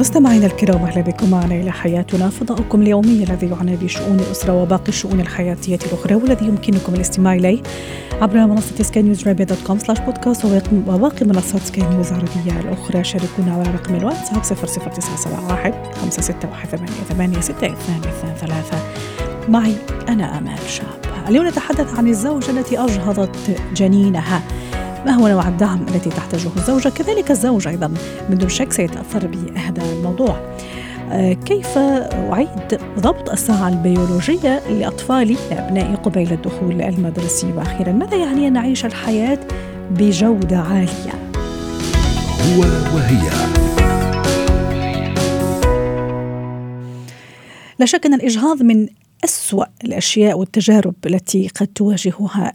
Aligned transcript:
مستمعينا 0.00 0.46
الكرام 0.46 0.82
أهلا 0.82 1.02
بكم 1.02 1.30
معنا 1.30 1.54
إلى 1.54 1.72
حياتنا. 1.72 2.28
فضاؤكم 2.28 2.82
اليومي 2.82 3.22
الذي 3.22 3.46
يعنى 3.46 3.76
بشؤون 3.76 4.20
الأسرة 4.20 4.62
وباقي 4.62 4.88
الشؤون 4.88 5.20
الحياتية 5.20 5.78
الأخرى 5.86 6.14
والذي 6.14 6.46
يمكنكم 6.46 6.94
الاستماع 6.94 7.34
إليه 7.34 7.62
عبر 8.20 8.46
منصة 8.46 8.82
سكاي 8.82 9.02
نيوز 9.02 9.28
dot 9.28 9.58
com 9.66 9.78
slash 9.78 10.00
بودكاست 10.00 10.44
وباقي 10.86 11.26
منصات 11.26 11.62
سكاي 11.62 11.88
نيوز 11.88 12.06
العربيه 12.06 12.60
الأخرى. 12.60 13.04
شاركونا 13.04 13.52
على 13.52 13.62
رقم 13.62 13.94
الواتساب 13.94 14.44
00971 14.44 15.72
561 16.02 17.74
ثلاثة. 18.40 18.78
معي 19.48 19.74
أنا 20.08 20.38
آمال 20.38 20.58
شاب. 20.68 21.26
اليوم 21.28 21.48
نتحدث 21.48 21.98
عن 21.98 22.08
الزوجة 22.08 22.50
التي 22.50 22.78
أجهضت 22.78 23.60
جنينها. 23.74 24.42
ما 25.06 25.12
هو 25.12 25.28
نوع 25.28 25.48
الدعم 25.48 25.86
التي 25.88 26.10
تحتاجه 26.10 26.50
الزوجة؟ 26.56 26.88
كذلك 26.88 27.30
الزوج 27.30 27.68
أيضا 27.68 27.94
من 28.30 28.38
دون 28.38 28.48
شك 28.48 28.72
سيتأثر 28.72 29.26
بهذا 29.26 29.82
الموضوع. 29.92 30.40
آه، 31.12 31.32
كيف 31.32 31.78
أعيد 31.78 32.80
ضبط 32.98 33.30
الساعة 33.30 33.68
البيولوجية 33.68 34.62
لأطفالي 34.68 35.36
لأبنائي 35.50 35.94
قبيل 35.94 36.32
الدخول 36.32 36.82
المدرسي؟ 36.82 37.52
وأخيرا 37.52 37.92
ماذا 37.92 38.16
يعني 38.16 38.48
أن 38.48 38.52
نعيش 38.52 38.84
الحياة 38.84 39.38
بجودة 39.90 40.58
عالية؟ 40.58 41.32
هو 42.40 42.60
وهي. 42.94 43.30
لا 47.78 47.86
شك 47.86 48.06
أن 48.06 48.14
الإجهاض 48.14 48.62
من 48.62 48.88
أسوأ 49.24 49.64
الأشياء 49.84 50.38
والتجارب 50.38 50.94
التي 51.06 51.48
قد 51.48 51.66
تواجهها 51.66 52.54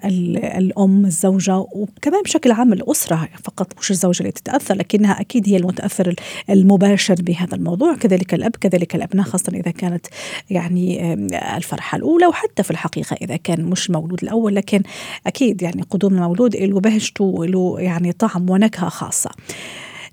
الأم 0.57 1.05
الزوجة 1.05 1.57
وكمان 1.57 2.21
بشكل 2.21 2.51
عام 2.51 2.73
الأسرة 2.73 3.29
فقط 3.43 3.73
مش 3.79 3.91
الزوجة 3.91 4.19
اللي 4.19 4.31
تتأثر 4.31 4.75
لكنها 4.75 5.21
أكيد 5.21 5.49
هي 5.49 5.57
المتأثر 5.57 6.15
المباشر 6.49 7.15
بهذا 7.19 7.55
الموضوع. 7.55 7.95
كذلك 7.95 8.33
الأب 8.33 8.55
كذلك 8.61 8.95
الأبناء 8.95 9.25
خاصة 9.25 9.51
إذا 9.53 9.71
كانت 9.71 10.07
يعني 10.49 11.13
الفرحة 11.57 11.95
الأولى 11.95 12.27
وحتى 12.27 12.63
في 12.63 12.71
الحقيقة 12.71 13.17
إذا 13.21 13.35
كان 13.35 13.65
مش 13.65 13.89
المولود 13.89 14.23
الأول 14.23 14.55
لكن 14.55 14.83
أكيد 15.27 15.61
يعني 15.61 15.81
قدوم 15.81 16.13
المولود 16.13 16.55
له 16.55 16.79
بهجته 16.79 17.45
له 17.45 17.75
يعني 17.79 18.11
طعم 18.11 18.49
ونكهة 18.49 18.89
خاصة. 18.89 19.29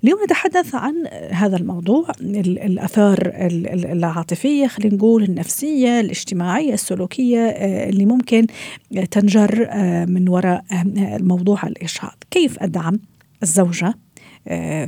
اليوم 0.03 0.19
نتحدث 0.23 0.75
عن 0.75 1.07
هذا 1.31 1.57
الموضوع 1.57 2.07
الآثار 2.21 3.31
العاطفية 3.91 4.67
خلينا 4.67 4.95
نقول 4.95 5.23
النفسية 5.23 5.99
الاجتماعية 5.99 6.73
السلوكية 6.73 7.39
آه، 7.39 7.89
اللي 7.89 8.05
ممكن 8.05 8.47
تنجر 9.11 9.67
آه، 9.69 10.05
من 10.05 10.29
وراء 10.29 10.63
آه، 10.71 11.17
موضوع 11.21 11.63
الإجهاض 11.63 12.15
كيف 12.31 12.59
أدعم 12.59 12.99
الزوجة 13.43 13.93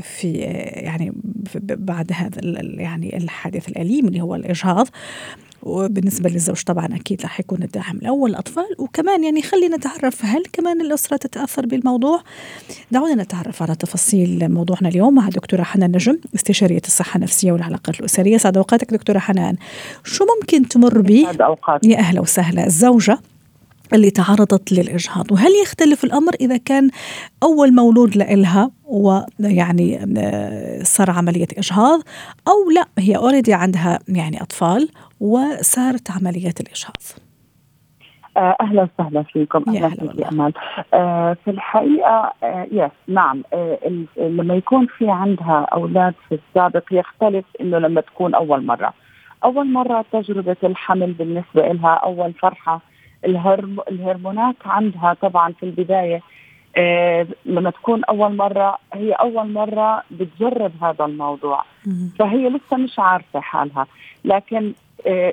في 0.01 0.31
يعني 0.73 1.11
بعد 1.61 2.11
هذا 2.13 2.41
يعني 2.63 3.17
الحادث 3.17 3.69
الأليم 3.69 4.07
اللي 4.07 4.21
هو 4.21 4.35
الإجهاض 4.35 4.87
وبالنسبة 5.65 6.29
للزوج 6.29 6.63
طبعا 6.63 6.85
أكيد 6.85 7.21
رح 7.21 7.39
يكون 7.39 7.63
الداعم 7.63 7.97
الأول 7.97 8.29
الأطفال 8.29 8.75
وكمان 8.77 9.23
يعني 9.23 9.41
خلينا 9.41 9.77
نتعرف 9.77 10.25
هل 10.25 10.43
كمان 10.53 10.81
الأسرة 10.81 11.17
تتأثر 11.17 11.65
بالموضوع؟ 11.65 12.21
دعونا 12.91 13.23
نتعرف 13.23 13.61
على 13.61 13.75
تفاصيل 13.75 14.51
موضوعنا 14.51 14.89
اليوم 14.89 15.15
مع 15.15 15.27
الدكتورة 15.27 15.63
حنان 15.63 15.91
نجم 15.91 16.19
استشارية 16.35 16.81
الصحة 16.85 17.17
النفسية 17.17 17.51
والعلاقات 17.51 17.99
الأسرية. 17.99 18.37
سعد 18.37 18.57
أوقاتك 18.57 18.93
دكتورة 18.93 19.19
حنان. 19.19 19.55
شو 20.03 20.25
ممكن 20.39 20.67
تمر 20.67 21.01
به 21.01 21.27
يا 21.83 21.97
أهلا 21.97 22.21
وسهلا. 22.21 22.65
الزوجة 22.65 23.19
اللي 23.93 24.09
تعرضت 24.09 24.71
للإجهاض 24.71 25.31
وهل 25.31 25.51
يختلف 25.63 26.03
الأمر 26.03 26.35
إذا 26.41 26.57
كان 26.57 26.89
أول 27.43 27.75
مولود 27.75 28.17
لإلها 28.17 28.71
ويعني 28.85 30.05
آه، 30.17 30.83
صار 30.83 31.11
عملية 31.11 31.47
إجهاض 31.57 32.01
أو 32.47 32.71
لا 32.75 32.87
هي 32.97 33.17
أوريدي 33.17 33.53
عندها 33.53 33.99
يعني 34.07 34.41
أطفال 34.41 34.89
وصارت 35.19 36.11
عملية 36.11 36.53
الإجهاض 36.59 36.95
آه، 38.37 38.55
أهلا 38.61 38.87
وسهلا 38.99 39.23
فيكم. 39.23 39.63
أهلا 39.67 39.89
فيك 39.89 40.27
امال 40.27 40.53
آه 40.93 41.37
في 41.45 41.51
الحقيقة 41.51 42.33
آه 42.43 42.67
يس 42.71 42.91
نعم. 43.07 43.43
آه 43.53 43.79
لما 44.17 44.55
يكون 44.55 44.87
في 44.97 45.09
عندها 45.09 45.67
أولاد 45.73 46.13
في 46.29 46.39
السابق 46.47 46.83
يختلف 46.91 47.45
إنه 47.61 47.77
لما 47.77 48.01
تكون 48.01 48.35
أول 48.35 48.65
مرة. 48.65 48.93
أول 49.43 49.71
مرة 49.71 50.05
تجربة 50.11 50.55
الحمل 50.63 51.11
بالنسبة 51.13 51.67
لها 51.71 51.93
أول 51.93 52.33
فرحة. 52.33 52.81
الهرمونات 53.91 54.55
عندها 54.65 55.13
طبعا 55.21 55.51
في 55.53 55.63
البداية 55.63 56.21
آه 56.77 57.27
لما 57.45 57.69
تكون 57.69 58.03
أول 58.03 58.35
مرة 58.35 58.77
هي 58.93 59.11
أول 59.11 59.51
مرة 59.53 60.03
بتجرب 60.11 60.71
هذا 60.83 61.05
الموضوع. 61.05 61.63
فهي 62.19 62.49
لسه 62.49 62.77
مش 62.77 62.99
عارفة 62.99 63.39
حالها. 63.39 63.87
لكن 64.25 64.73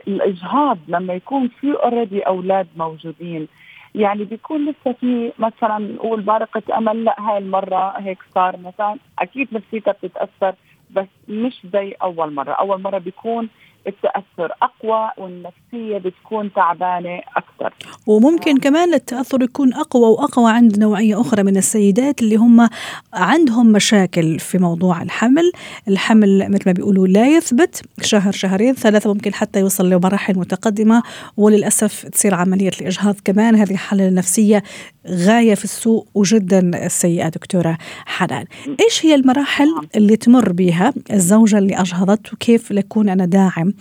الإجهاض 0.09 0.78
لما 0.89 1.15
يكون 1.15 1.49
في 1.49 1.73
اوريدي 1.73 2.21
أولاد 2.21 2.67
موجودين. 2.77 3.49
يعني 3.95 4.25
بيكون 4.25 4.71
لسه 4.71 4.93
في 4.93 5.33
مثلا 5.39 5.78
نقول 5.78 6.21
بارقة 6.21 6.78
أمل 6.78 7.05
لا 7.05 7.17
هاي 7.21 7.39
المرة 7.39 7.95
هيك 7.99 8.19
صار 8.34 8.56
مثلا. 8.56 8.97
أكيد 9.19 9.49
نفسيتها 9.53 9.93
بتتأثر 9.93 10.55
بس 10.91 11.06
مش 11.28 11.67
زي 11.73 11.93
أول 12.03 12.33
مرة. 12.34 12.53
أول 12.53 12.83
مرة 12.83 12.99
بيكون 12.99 13.49
التأثر 13.87 14.53
أقوى 14.62 15.10
والنفسية 15.19 15.98
بتكون 15.98 16.53
تعبانة 16.53 17.20
أكثر. 17.37 17.75
وممكن 18.06 18.59
كمان 18.59 18.94
التأثر 18.94 19.43
يكون 19.43 19.75
أقوى 19.75 20.09
وأقوى 20.09 20.50
عند 20.50 20.78
نوعية 20.78 21.20
أخرى 21.20 21.43
من 21.43 21.56
السيدات 21.56 22.22
اللي 22.22 22.37
هم 22.37 22.69
عندهم 23.15 23.72
مشاكل 23.72 24.38
في 24.38 24.59
موضوع 24.59 25.03
الحمل. 25.03 25.53
الحمل 25.88 26.50
مثل 26.50 26.62
ما 26.66 26.72
بيقولوا 26.72 27.06
لا 27.06 27.26
يثبت. 27.26 27.82
شهر 28.03 28.32
شهرين 28.32 28.75
ثلاثة 28.75 29.15
ممكن 29.15 29.34
حتى 29.34 29.60
يوصل 29.60 29.91
لمراحل 29.91 30.38
متقدمة. 30.38 31.03
وللأسف 31.37 32.09
تصير 32.09 32.34
عملية 32.34 32.70
الإجهاض 32.81 33.16
كمان. 33.25 33.56
هذه 33.56 33.70
الحاله 33.70 34.09
النفسيه 34.09 34.62
غاية 35.09 35.55
في 35.55 35.65
السوء 35.65 36.07
وجدا 36.15 36.89
سيئه 36.89 37.29
دكتورة 37.29 37.79
حنان 38.07 38.45
إيش 38.81 39.07
هي 39.07 39.15
المراحل 39.15 39.75
نعم. 39.75 39.87
اللي 39.97 40.17
تمر 40.17 40.53
بها 40.53 40.93
الزوجة 41.13 41.59
اللي 41.59 41.75
أجهضت 41.81 42.33
وكيف 42.33 42.73
لكون 42.73 43.09
أنا 43.09 43.27
داعم 43.27 43.73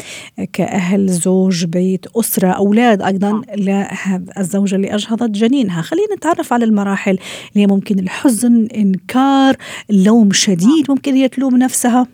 كأهل 0.54 1.08
زوج 1.08 1.66
بيت 1.66 2.06
أسرة 2.18 2.48
أولاد 2.48 3.02
أيضا 3.02 3.32
نعم. 3.32 3.44
لهذا 3.56 4.34
الزوجة 4.38 4.76
اللي 4.76 4.96
أجهضت 4.96 5.30
جنينها 5.30 5.82
خلينا 5.82 6.16
نتعرف 6.16 6.54
على 6.54 6.66
المراحل 6.66 7.18
اللي 7.56 7.68
ممكن 7.68 8.00
الحزن 8.00 8.68
إنكار 8.76 9.56
لوم 9.90 10.32
شديد 10.32 10.68
نعم. 10.68 10.86
ممكن 10.90 11.14
هي 11.14 11.28
تلوم 11.28 11.58
نفسها 11.58 12.08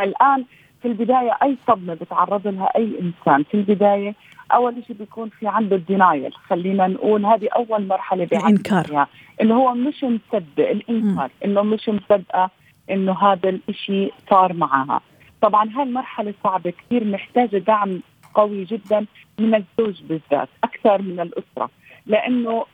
الآن 0.00 0.44
في 0.82 0.88
البداية 0.88 1.38
أي 1.42 1.56
صدمة 1.68 1.94
بتعرض 1.94 2.46
لها 2.46 2.70
أي 2.76 2.90
إنسان 3.00 3.44
في 3.50 3.54
البداية 3.54 4.14
أول 4.52 4.74
شيء 4.86 4.96
بيكون 4.96 5.28
في 5.28 5.48
عنده 5.48 5.76
الدينايل 5.76 6.34
خلينا 6.34 6.86
نقول 6.86 7.26
هذه 7.26 7.48
أول 7.56 7.86
مرحلة 7.86 8.28
الإنكار. 8.32 9.06
إنه 9.42 9.54
هو 9.54 9.74
مش 9.74 10.04
مصدق 10.04 10.68
الإنكار 10.70 11.30
إنه 11.44 11.62
مش 11.62 11.88
مصدقة 11.88 12.50
إنه 12.90 13.12
هذا 13.12 13.58
الشيء 13.68 14.12
صار 14.30 14.52
معها. 14.52 15.00
طبعا 15.42 15.70
هاي 15.74 15.82
المرحله 15.82 16.34
صعبة 16.44 16.70
كثير 16.70 17.04
محتاجة 17.04 17.58
دعم 17.58 18.00
قوي 18.34 18.64
جدا 18.64 19.06
من 19.38 19.54
الزوج 19.54 20.02
بالذات 20.02 20.48
أكثر 20.64 21.02
من 21.02 21.20
الأسرة. 21.20 21.70
لأنه 22.06 22.64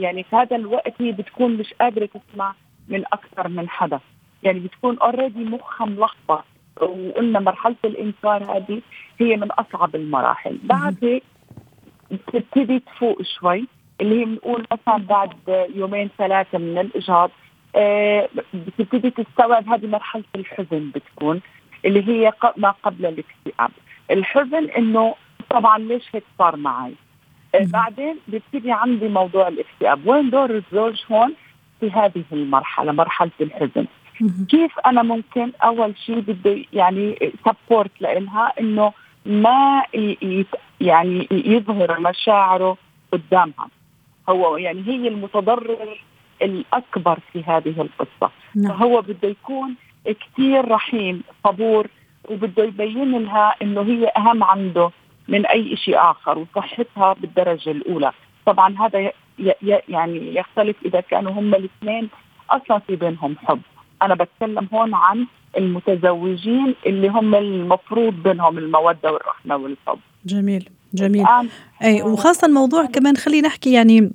يعني 0.00 0.22
في 0.22 0.36
هذا 0.36 0.56
الوقت 0.56 1.02
هي 1.02 1.12
بتكون 1.12 1.56
مش 1.56 1.74
قادرة 1.80 2.06
تسمع 2.06 2.54
من 2.88 3.04
أكثر 3.12 3.48
من 3.48 3.68
حدا. 3.68 4.00
يعني 4.42 4.60
بتكون 4.60 4.98
اوريدي 4.98 5.44
مخها 5.44 5.86
ملخبط. 5.86 6.44
وقلنا 6.80 7.40
مرحلة 7.40 7.76
الإنكار 7.84 8.56
هذه 8.56 8.80
هي 9.20 9.36
من 9.36 9.50
أصعب 9.50 9.96
المراحل. 9.96 10.58
بعد 10.62 11.04
هيك 11.04 11.22
بتبتدي 12.10 12.78
تفوق 12.78 13.22
شوي 13.22 13.66
اللي 14.00 14.20
هي 14.20 14.24
بنقول 14.24 14.66
مثلا 14.72 14.96
بعد 14.96 15.30
يومين 15.74 16.10
ثلاثة 16.18 16.58
من 16.58 16.78
الإجهاض 16.78 17.30
آه، 17.76 18.28
بتبتدي 18.54 19.10
تستوعب 19.10 19.68
هذه 19.68 19.86
مرحلة 19.86 20.24
الحزن 20.34 20.90
بتكون 20.94 21.40
اللي 21.84 22.08
هي 22.08 22.32
ما 22.56 22.70
قبل 22.82 23.06
الاكتئاب. 23.06 23.70
الحزن 24.10 24.70
إنه 24.70 25.14
طبعا 25.50 25.78
ليش 25.78 26.02
هيك 26.14 26.24
صار 26.38 26.56
معي؟ 26.56 26.94
آه، 27.54 27.66
بعدين 27.72 28.16
بيبتدي 28.28 28.72
عندي 28.72 29.08
موضوع 29.08 29.48
الاكتئاب. 29.48 30.06
وين 30.06 30.30
دور 30.30 30.50
الزوج 30.50 31.02
هون 31.10 31.34
في 31.80 31.90
هذه 31.90 32.24
المرحلة 32.32 32.92
مرحلة 32.92 33.30
الحزن؟ 33.40 33.86
كيف 34.48 34.78
أنا 34.86 35.02
ممكن 35.02 35.52
أول 35.62 35.94
شيء 36.06 36.20
بدي 36.20 36.68
يعني 36.72 37.32
سبورت 37.44 37.90
لإلها 38.00 38.52
إنه 38.60 38.92
ما 39.26 39.82
يعني 40.80 41.28
يظهر 41.30 42.00
مشاعره 42.00 42.76
قدامها. 43.12 43.68
هو 44.28 44.56
يعني 44.56 44.82
هي 44.86 45.08
المتضرر 45.08 45.98
الأكبر 46.42 47.18
في 47.32 47.42
هذه 47.42 47.80
القصة. 47.80 48.32
نعم. 48.54 48.72
فهو 48.72 49.02
بده 49.02 49.28
يكون 49.28 49.74
كثير 50.04 50.68
رحيم 50.68 51.22
صبور 51.44 51.86
وبده 52.28 52.64
يبين 52.64 53.18
لها 53.18 53.54
إنه 53.62 53.82
هي 53.82 54.12
أهم 54.16 54.44
عنده 54.44 54.90
من 55.28 55.46
أي 55.46 55.76
شيء 55.76 55.96
آخر 55.98 56.38
وصحتها 56.38 57.12
بالدرجة 57.12 57.70
الأولى. 57.70 58.12
طبعا 58.46 58.74
هذا 58.78 59.12
يعني 59.88 60.34
يختلف 60.34 60.76
إذا 60.84 61.00
كانوا 61.00 61.32
هم 61.32 61.54
الاثنين 61.54 62.08
أصلا 62.50 62.78
في 62.78 62.96
بينهم 62.96 63.36
حب. 63.46 63.60
أنا 64.04 64.14
بتكلم 64.14 64.68
هون 64.74 64.94
عن 64.94 65.26
المتزوجين 65.56 66.74
اللي 66.86 67.08
هم 67.08 67.34
المفروض 67.34 68.14
بينهم 68.14 68.58
المودة 68.58 69.12
والرحمة 69.12 69.56
والحب 69.56 69.98
جميل 70.26 70.68
جميل. 70.94 71.26
أي 71.82 72.02
وخاصة 72.02 72.46
الموضوع 72.46 72.86
كمان 72.86 73.16
خلينا 73.16 73.48
نحكي 73.48 73.72
يعني 73.72 74.10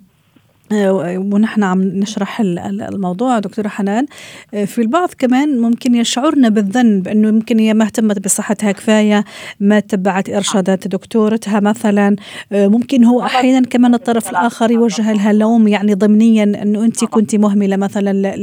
ونحن 0.74 1.63
عم 1.63 1.81
نشرح 1.81 2.39
الموضوع 2.39 3.39
دكتورة 3.39 3.68
حنان. 3.68 4.06
آه، 4.54 4.66
في 4.66 4.81
البعض 4.81 5.10
كمان 5.18 5.60
ممكن 5.62 5.95
يشعرنا 5.95 6.50
بالذنب 6.50 7.07
إنه 7.07 7.27
يمكن 7.27 7.60
هي 7.60 7.74
ما 7.74 7.86
اهتمت 7.86 8.19
بصحتها 8.19 8.71
كفاية 8.71 9.25
ما 9.60 9.80
تبعت 9.80 10.30
إرشادات 10.30 10.88
دكتورتها 10.88 11.60
مثلا. 11.60 12.16
آه، 12.51 12.68
ممكن 12.68 13.04
هو 13.04 13.21
أحيانا 13.21 13.68
كمان 13.68 13.94
الطرف 13.94 14.30
الآخر 14.30 14.71
يوجه 14.71 15.13
لها 15.13 15.33
لوم 15.33 15.68
يعني 15.68 15.94
ضمنيا 15.94 16.44
إنه 16.44 16.86
انت 16.86 17.06
كنت 17.06 17.36
مهملة 17.36 17.75
مثلا 17.75 18.36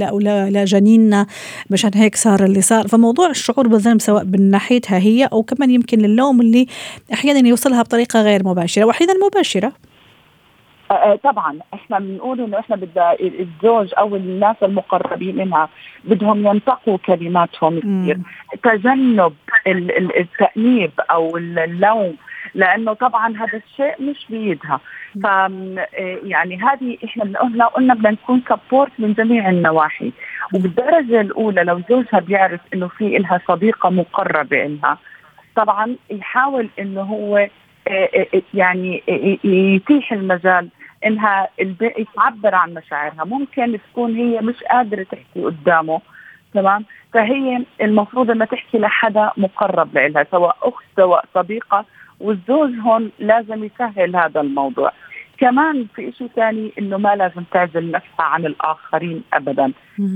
لجنيننا 0.51 1.27
مشان 1.71 1.91
هيك 1.95 2.17
صار 2.17 2.45
اللي 2.45 2.61
صار. 2.61 2.89
فموضوع 2.89 3.31
الشعور 3.31 3.69
بالذنب 3.69 4.01
سواء 4.01 4.25
من 4.25 4.51
ناحيتها 4.51 4.99
هي 4.99 5.25
أو 5.25 5.43
كمان 5.43 5.71
يمكن 5.71 6.05
اللوم 6.05 6.41
اللي 6.41 6.67
أحيانا 7.13 7.49
يوصلها 7.49 7.83
بطريقة 7.83 8.23
غير 8.23 8.45
مباشرة. 8.45 8.85
واحيانا 8.85 9.15
مباشرة 9.27 9.73
آه، 10.91 10.95
آه، 10.95 11.17
طبعا 11.17 11.59
إحنا 11.75 11.99
بنقول 11.99 12.41
إنه 12.41 12.59
إحنا 12.59 12.77
بدنا 12.77 13.17
الزوج 13.21 13.95
أو 13.99 14.17
الناس 14.17 14.57
المقربين 14.63 15.37
منها 15.37 15.69
بدهم 16.05 16.47
ينتقوا 16.47 16.99
كلماتهم 16.99 17.79
كثير 17.81 18.19
تجنب 18.63 19.33
التأنيب 20.17 20.91
أو 21.11 21.37
اللوم 21.37 22.17
لأنه 22.55 22.93
طبعا 22.93 23.37
هذا 23.37 23.63
الشيء 23.67 24.11
مش 24.11 24.27
بإيدها. 24.31 24.81
ف 25.23 25.27
آه، 25.27 25.51
يعني 26.23 26.59
هذه 26.63 26.99
إحنا 27.05 27.25
بنقولنا 27.25 27.67
قلنا 27.67 27.95
بدنا 27.95 28.11
نكون 28.11 28.43
سبورت 28.49 28.93
من 28.99 29.13
جميع 29.13 29.51
النواحي. 29.51 30.13
وبالدرجة 30.55 31.21
الأولى 31.21 31.65
لو 31.65 31.83
زوجها 31.91 32.21
بيعرف 32.21 32.61
إنه 32.75 32.89
في 32.89 33.19
لها 33.19 33.41
صديقة 33.49 33.91
مقربة 33.91 34.67
لها 34.67 34.99
طبعا 35.57 35.97
يحاول 36.11 36.69
إنه 36.79 37.01
هو 37.01 37.49
يعني 38.55 39.03
يتيح 39.45 40.13
المجال 40.13 40.69
إنها 41.07 41.49
تعبر 42.17 42.55
عن 42.55 42.75
مشاعرها. 42.75 43.25
ممكن 43.25 43.79
تكون 43.93 44.17
هي 44.17 44.41
مش 44.41 44.63
قادرة 44.71 45.03
تحكي 45.03 45.43
قدامه 45.45 46.01
تمام؟ 46.55 46.85
فهي 47.13 47.65
المفروض 47.81 48.31
إنها 48.31 48.47
تحكي 48.47 48.79
لحدا 48.79 49.31
مقرب 49.37 49.99
لها 49.99 50.27
سواء 50.31 50.57
أخت 50.63 50.85
سواء 50.97 51.25
صديقة 51.35 51.85
والزوج 52.21 52.71
هون 52.85 53.11
لازم 53.19 53.65
يسهل 53.65 54.17
هذا 54.17 54.41
الموضوع. 54.41 54.93
كمان 55.39 55.87
في 55.95 56.13
شيء 56.13 56.29
ثاني 56.37 56.73
إنه 56.79 56.97
ما 56.97 57.17
لازم 57.17 57.43
تعزل 57.53 57.91
نفسها 57.91 58.25
عن 58.25 58.47
الآخرين 58.47 59.23
ابدا. 59.33 59.73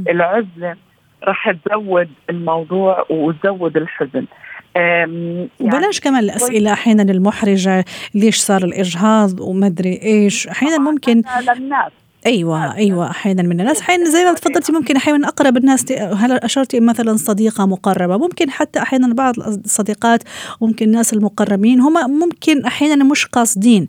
العزلة 0.09 0.77
رح 1.25 1.51
تزود 1.51 2.11
الموضوع 2.31 3.07
وتزود 3.11 3.77
الحزن. 3.77 4.27
يعني 4.75 5.49
بلاش 5.61 6.01
كمان 6.01 6.25
الأسئلة 6.25 6.73
أحيانا 6.73 7.03
المحرجة 7.03 7.85
ليش 8.15 8.39
صار 8.39 8.65
الإجهاض 8.65 9.41
وما 9.41 9.67
أدري 9.67 10.03
إيش. 10.03 10.49
أحيانا 10.49 10.79
ممكن 10.79 11.23
للناس. 11.41 11.93
أيوه 12.27 12.75
أيوه 12.75 13.11
أحيانا 13.11 13.43
من 13.43 13.61
الناس. 13.61 13.81
أحيانا 13.81 14.11
زي 14.11 14.25
ما 14.25 14.33
تفضلتي 14.33 14.73
ممكن 14.73 14.97
أحيانا 14.97 15.29
أقرب 15.29 15.57
الناس 15.57 15.93
هلا 15.93 16.45
أشرتي 16.45 16.81
مثلا 16.81 17.17
صديقة 17.17 17.67
مقربة؟ 17.67 18.17
ممكن 18.17 18.51
حتى 18.51 18.83
أحيانا 18.83 19.15
بعض 19.15 19.35
الصديقات 19.39 20.23
ممكن 20.61 20.87
الناس 20.87 21.13
المقربين 21.13 21.81
هم 21.81 22.19
ممكن 22.21 22.65
أحيانا 22.65 23.05
مش 23.05 23.27
قاصدين. 23.27 23.89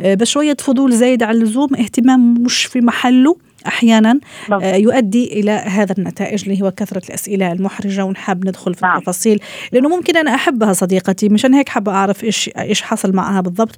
آه، 0.00 0.14
بس 0.14 0.28
شوية 0.28 0.56
فضول 0.60 0.92
زايد 0.92 1.22
على 1.22 1.38
اللزوم 1.38 1.74
اهتمام 1.74 2.34
مش 2.34 2.64
في 2.64 2.80
محله. 2.80 3.36
أحيانا 3.66 4.20
نعم. 4.48 4.62
آه، 4.62 4.76
يؤدي 4.76 5.40
إلى 5.40 5.50
هذا 5.50 5.94
النتائج 5.98 6.48
اللي 6.48 6.62
هو 6.62 6.70
كثرة 6.70 7.02
الأسئلة 7.08 7.52
المحرجة 7.52 8.04
ونحب 8.04 8.48
ندخل 8.48 8.74
في 8.74 8.86
نعم. 8.86 8.96
التفاصيل. 8.96 9.40
لأنه 9.72 9.88
ممكن 9.88 10.16
أنا 10.16 10.34
أحبها 10.34 10.72
صديقتي 10.72 11.28
مشان 11.28 11.54
هيك 11.54 11.68
حابة 11.68 11.92
أعرف 11.92 12.24
إيش 12.24 12.50
إيش 12.58 12.82
حصل 12.82 13.16
معها 13.16 13.40
بالضبط. 13.40 13.76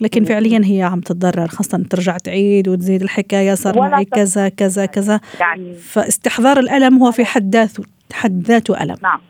لكن 0.00 0.24
فعليا 0.24 0.60
هي 0.64 0.82
عم 0.82 1.00
تتضرر 1.00 1.48
خاصة 1.48 1.84
ترجع 1.90 2.16
تعيد 2.16 2.68
وتزيد 2.68 3.02
الحكاية 3.02 3.54
صار 3.54 3.78
معي 3.78 4.04
كذا 4.04 4.48
كذا 4.48 4.86
كذا. 4.86 5.20
يعني 5.40 5.74
فاستحضار 5.74 6.58
الألم 6.58 6.98
هو 6.98 7.12
في 7.12 7.24
حد 7.24 7.56
ذاته 7.56 7.84
حد 8.12 8.42
ذاته 8.42 8.82
ألم. 8.82 8.96
نعم. 9.02 9.20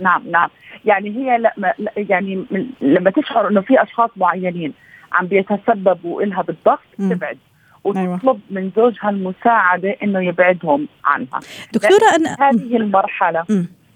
نعم 0.00 0.22
نعم. 0.30 0.48
يعني 0.84 1.10
هي 1.10 1.38
لما 1.38 1.72
يعني 1.96 2.44
لما 2.80 3.10
تشعر 3.10 3.48
إنه 3.48 3.60
في 3.60 3.82
أشخاص 3.82 4.10
معينين 4.16 4.72
عم 5.12 5.26
بيتسببوا 5.26 6.22
لها 6.22 6.42
بالضغط 6.42 6.80
تبعد. 6.98 7.38
وتطلب 7.84 7.98
أيوة. 7.98 8.38
من 8.50 8.70
زوجها 8.76 9.10
المساعدة 9.10 9.96
إنه 10.02 10.20
يبعدهم 10.20 10.88
عنها. 11.04 11.40
دكتورة 11.72 12.14
أنا 12.16 12.36
هذه 12.40 12.76
المرحلة 12.76 13.44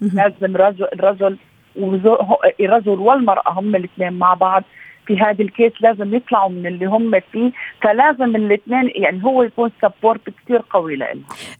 لازم 0.01 0.57
رجل 0.57 0.87
الرجل 0.93 1.37
الرجل 2.59 2.99
والمرأة 2.99 3.51
هم 3.51 3.75
الاثنين 3.75 4.13
مع 4.13 4.33
بعض. 4.33 4.63
في 5.09 5.17
هذه 5.17 5.41
ال 5.41 5.47
case 5.47 5.71
لازم 5.81 6.15
يطلعوا 6.15 6.49
من 6.49 6.67
اللي 6.67 6.85
هم 6.85 7.19
فيه. 7.31 7.51
فلازم 7.81 8.35
الاثنين 8.35 8.91
يعني 8.95 9.23
هو 9.23 9.43
يكون 9.43 9.71
support 9.81 10.21
كثير 10.29 10.61
قوي 10.69 10.95
لها 10.95 11.13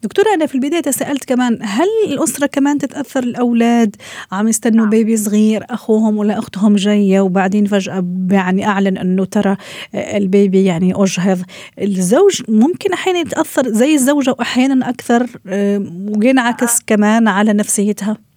دكتورة 0.03 0.27
أنا 0.33 0.45
في 0.45 0.55
البداية 0.55 0.81
سألت 0.81 1.25
كمان 1.25 1.59
هل 1.61 1.87
الأسرة 2.07 2.47
كمان 2.47 2.77
تتأثر؟ 2.77 3.23
الأولاد 3.23 3.95
عم 4.31 4.47
يستنوا 4.47 4.81
نعم. 4.81 4.89
baby 4.89 5.17
صغير 5.17 5.63
أخوهم 5.69 6.17
ولا 6.17 6.39
أختهم 6.39 6.75
جاية 6.75 7.21
وبعدين 7.21 7.65
فجأة 7.65 8.05
يعني 8.31 8.67
أعلن 8.67 8.97
أنه 8.97 9.25
ترى 9.25 9.57
ال 9.95 10.09
baby 10.09 10.65
يعني 10.65 10.93
أجهض. 10.95 11.39
الزوج 11.81 12.41
ممكن 12.49 12.93
أحيانا 12.93 13.19
يتأثر 13.19 13.63
زي 13.63 13.93
الزوجة 13.93 14.31
وأحيانا 14.31 14.89
أكثر 14.89 15.25
آه، 15.47 15.85
وينعكس 16.17 16.83
كمان 16.87 17.27
على 17.27 17.53
نفسيتها؟ 17.53 18.28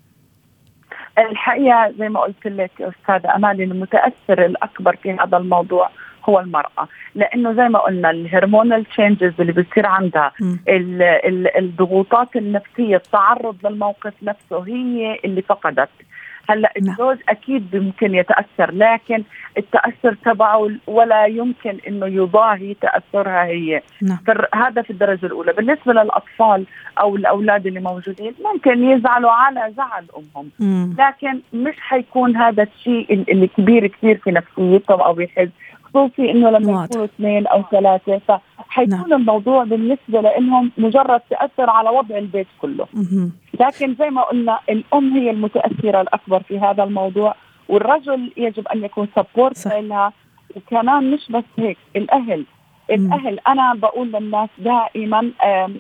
الحقيقة 1.18 1.92
زي 1.98 2.08
ما 2.08 2.20
قلت 2.20 2.46
لك 2.46 2.70
أستاذة 2.80 3.36
أمال 3.36 3.62
المتاثر 3.62 4.46
الأكبر 4.46 4.96
في 4.96 5.12
هذا 5.12 5.36
الموضوع 5.36 5.90
هو 6.28 6.40
المرأة. 6.40 6.88
لأنه 7.14 7.52
زي 7.52 7.68
ما 7.68 7.78
قلنا 7.78 8.10
الهرمونال 8.10 8.84
تشينجز 8.84 9.32
اللي 9.40 9.52
بتصير 9.52 9.86
عندها 9.86 10.32
الضغوطات 11.58 12.36
النفسية 12.36 12.96
التعرض 12.96 13.66
للموقف 13.66 14.14
نفسه 14.22 14.66
هي 14.66 15.18
اللي 15.24 15.42
فقدت. 15.42 15.88
هلأ 16.52 16.72
نعم. 16.82 16.92
الزوج 16.92 17.16
أكيد 17.28 17.76
ممكن 17.76 18.14
يتأثر 18.14 18.70
لكن 18.72 19.22
التأثر 19.58 20.14
تبعه 20.24 20.70
ولا 20.86 21.26
يمكن 21.26 21.78
إنه 21.88 22.06
يضاهي 22.06 22.74
تأثرها 22.74 23.44
هي 23.44 23.82
نعم. 24.02 24.18
هذا 24.54 24.82
في 24.82 24.90
الدرجة 24.90 25.26
الأولى 25.26 25.52
بالنسبة 25.52 25.92
للأطفال 25.92 26.66
أو 27.00 27.16
الاولاد 27.16 27.66
اللي 27.66 27.80
موجودين 27.80 28.34
ممكن 28.44 28.84
يزعلوا 28.84 29.30
على 29.30 29.72
زعل 29.76 30.04
أمهم 30.16 30.50
مم. 30.60 30.96
لكن 30.98 31.40
مش 31.52 31.74
حيكون 31.78 32.36
هذا 32.36 32.62
الشيء 32.62 33.24
اللي 33.28 33.46
كبير 33.46 33.86
كثير 33.86 34.18
في 34.18 34.30
نفسيتهم 34.30 35.00
أو 35.00 35.20
يحس 35.20 35.48
خصوصي 35.84 36.30
إنه 36.30 36.50
لما 36.50 36.84
يكونوا 36.84 37.04
اثنين 37.04 37.46
أو 37.46 37.64
ثلاثة 37.70 38.40
فحيكون 38.72 39.08
نعم. 39.08 39.12
الموضوع 39.20 39.64
بالنسبة 39.64 40.20
لهم 40.20 40.72
مجرد 40.78 41.20
تأثر 41.20 41.70
على 41.70 41.90
وضع 41.90 42.18
البيت 42.18 42.46
كله. 42.60 42.86
مم. 42.94 43.32
لكن 43.60 43.94
زي 43.94 44.10
ما 44.10 44.22
قلنا 44.22 44.58
الأم 44.70 45.12
هي 45.12 45.30
المتأثرة 45.30 46.00
الأكبر 46.00 46.42
في 46.42 46.58
هذا 46.58 46.84
الموضوع 46.84 47.34
والرجل 47.68 48.32
يجب 48.36 48.68
أن 48.68 48.84
يكون 48.84 49.08
سبورت 49.16 49.66
لها. 49.66 50.12
وكمان 50.56 51.10
مش 51.10 51.32
بس 51.32 51.44
هيك 51.58 51.78
الأهل. 51.96 52.44
الأهل 52.90 53.38
أنا 53.48 53.74
بقول 53.74 54.12
للناس 54.12 54.48
دائما 54.58 55.30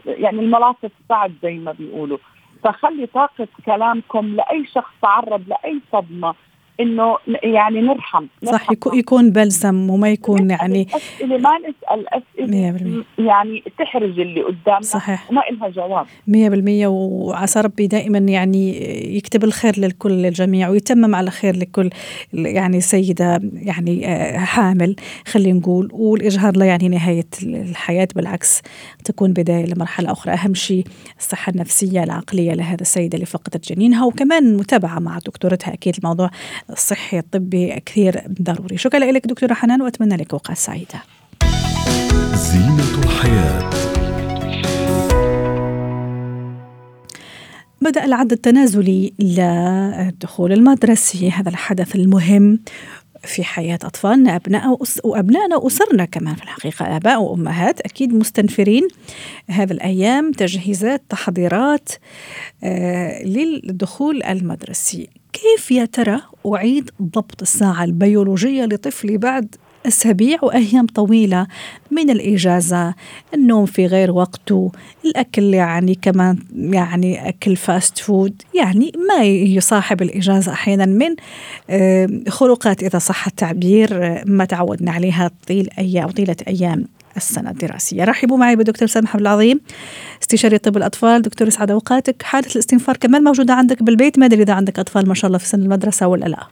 يعني 0.06 0.40
الملاصق 0.40 0.90
سعد 1.08 1.32
زي 1.42 1.58
ما 1.58 1.72
بيقولوا. 1.72 2.18
فخلي 2.64 3.06
طاقة 3.06 3.48
كلامكم 3.66 4.26
لأي 4.26 4.66
شخص 4.74 4.92
تعرض 5.02 5.42
لأي 5.48 5.80
صدمة. 5.92 6.34
إنه 6.80 7.16
يعني 7.42 7.80
نرحم, 7.80 8.26
نرحم 8.42 8.74
صح 8.74 8.94
يكون 8.94 9.30
بلسم 9.30 9.90
وما 9.90 10.10
يكون 10.10 10.50
يعني 10.50 10.86
اسئله 10.94 11.38
ما 11.38 11.50
نسأل 11.58 12.06
اسئله 12.08 13.04
يعني 13.18 13.62
تحرج 13.78 14.20
اللي 14.20 14.42
قدامنا 14.42 14.80
صحيح. 14.80 15.30
وما 15.30 15.42
لها 15.50 15.68
جواب. 15.68 16.06
100% 16.26 16.86
وعسى 16.86 17.60
ربي 17.60 17.86
دائما 17.86 18.18
يعني 18.18 18.76
يكتب 19.16 19.44
الخير 19.44 19.78
للكل 19.78 20.10
للجميع 20.10 20.68
ويتمم 20.68 21.14
على 21.14 21.30
خير 21.30 21.56
لكل 21.56 21.90
يعني 22.32 22.80
سيدة 22.80 23.40
يعني 23.52 24.06
آه، 24.06 24.38
حامل 24.38 24.96
خلينا 25.26 25.58
نقول. 25.58 25.88
والإجهاض 25.92 26.58
لا 26.58 26.64
يعني 26.64 26.88
نهاية 26.88 27.28
الحياة 27.42 28.08
بالعكس 28.16 28.62
تكون 29.04 29.32
بداية 29.32 29.66
لمرحلة 29.66 30.12
أخرى. 30.12 30.32
أهم 30.32 30.54
شيء 30.54 30.84
الصحة 31.18 31.50
النفسية 31.50 32.04
العقلية 32.04 32.52
لهذا 32.52 32.80
السيده 32.80 33.14
اللي 33.14 33.26
فقدت 33.26 33.72
جنينها. 33.72 34.04
وكمان 34.04 34.56
متابعة 34.56 34.98
مع 34.98 35.18
دكتورتها. 35.18 35.74
أكيد 35.74 35.96
الموضوع 35.98 36.30
الصحي 36.70 37.18
الطبي 37.18 37.80
كثير 37.86 38.22
ضروري. 38.42 38.76
شكرا 38.76 38.98
لك 38.98 39.26
دكتورة 39.26 39.54
حنان 39.54 39.82
وأتمنى 39.82 40.16
لك 40.16 40.32
أوقات 40.32 40.56
سعيدة. 40.56 41.02
زينة 42.34 43.04
الحياة. 43.04 43.70
بدأ 47.80 48.04
العد 48.04 48.32
التنازلي 48.32 49.12
لدخول 49.18 50.52
المدرسة 50.52 51.28
هذا 51.28 51.48
الحدث 51.48 51.96
المهم. 51.96 52.58
في 53.24 53.44
حياة 53.44 53.78
أطفالنا 53.84 54.36
أبناء 54.36 54.78
وأبنائنا 55.04 55.56
وأسرنا 55.56 56.04
كمان 56.04 56.34
في 56.34 56.42
الحقيقة 56.42 56.96
آباء 56.96 57.22
وأمهات 57.22 57.80
أكيد 57.80 58.14
مستنفرين. 58.14 58.88
هذه 59.46 59.72
الأيام 59.72 60.32
تجهيزات 60.32 61.02
تحضيرات 61.08 61.88
آه 62.64 63.22
للدخول 63.24 64.22
المدرسي. 64.22 65.08
كيف 65.32 65.70
يا 65.70 65.84
ترى 65.84 66.20
أعيد 66.46 66.90
ضبط 67.02 67.42
الساعة 67.42 67.84
البيولوجية 67.84 68.64
لطفلي 68.64 69.18
بعد 69.18 69.54
أسابيع 69.86 70.38
وأيام 70.42 70.86
طويلة 70.86 71.46
من 71.90 72.10
الإجازة. 72.10 72.94
النوم 73.34 73.66
في 73.66 73.86
غير 73.86 74.10
وقته 74.10 74.72
الأكل 75.04 75.54
يعني 75.54 75.94
كمان 75.94 76.38
يعني 76.54 77.28
أكل 77.28 77.56
fast 77.56 77.98
food 77.98 78.42
يعني 78.54 78.92
ما 79.08 79.24
يصاحب 79.24 80.02
الإجازة 80.02 80.52
أحيانا 80.52 80.86
من 80.86 81.16
خروقات 82.28 82.82
إذا 82.82 82.98
صح 82.98 83.26
التعبير 83.26 84.22
ما 84.26 84.44
تعودنا 84.44 84.90
عليها 84.90 85.30
طيل 85.48 85.68
أيام 85.78 86.10
طيلة 86.10 86.36
أيام 86.48 86.84
السنة 87.16 87.50
الدراسية. 87.50 88.04
رحبوا 88.04 88.36
معي 88.38 88.56
بدكتور 88.56 88.88
سامح 88.88 89.14
العظيم 89.14 89.60
استشاري 90.22 90.58
طب 90.58 90.76
الأطفال. 90.76 91.22
دكتور 91.22 91.48
يسعد 91.48 91.70
أوقاتك. 91.70 92.22
حالة 92.22 92.46
الاستنفار 92.50 92.96
كمان 92.96 93.24
موجودة 93.24 93.54
عندك 93.54 93.82
بالبيت. 93.82 94.18
ما 94.18 94.26
أدري 94.26 94.42
إذا 94.42 94.52
عندك 94.52 94.78
أطفال 94.78 95.08
ما 95.08 95.14
شاء 95.14 95.26
الله 95.28 95.38
في 95.38 95.48
سن 95.48 95.62
المدرسة 95.62 96.06
ولا 96.06 96.24
لا. 96.24 96.46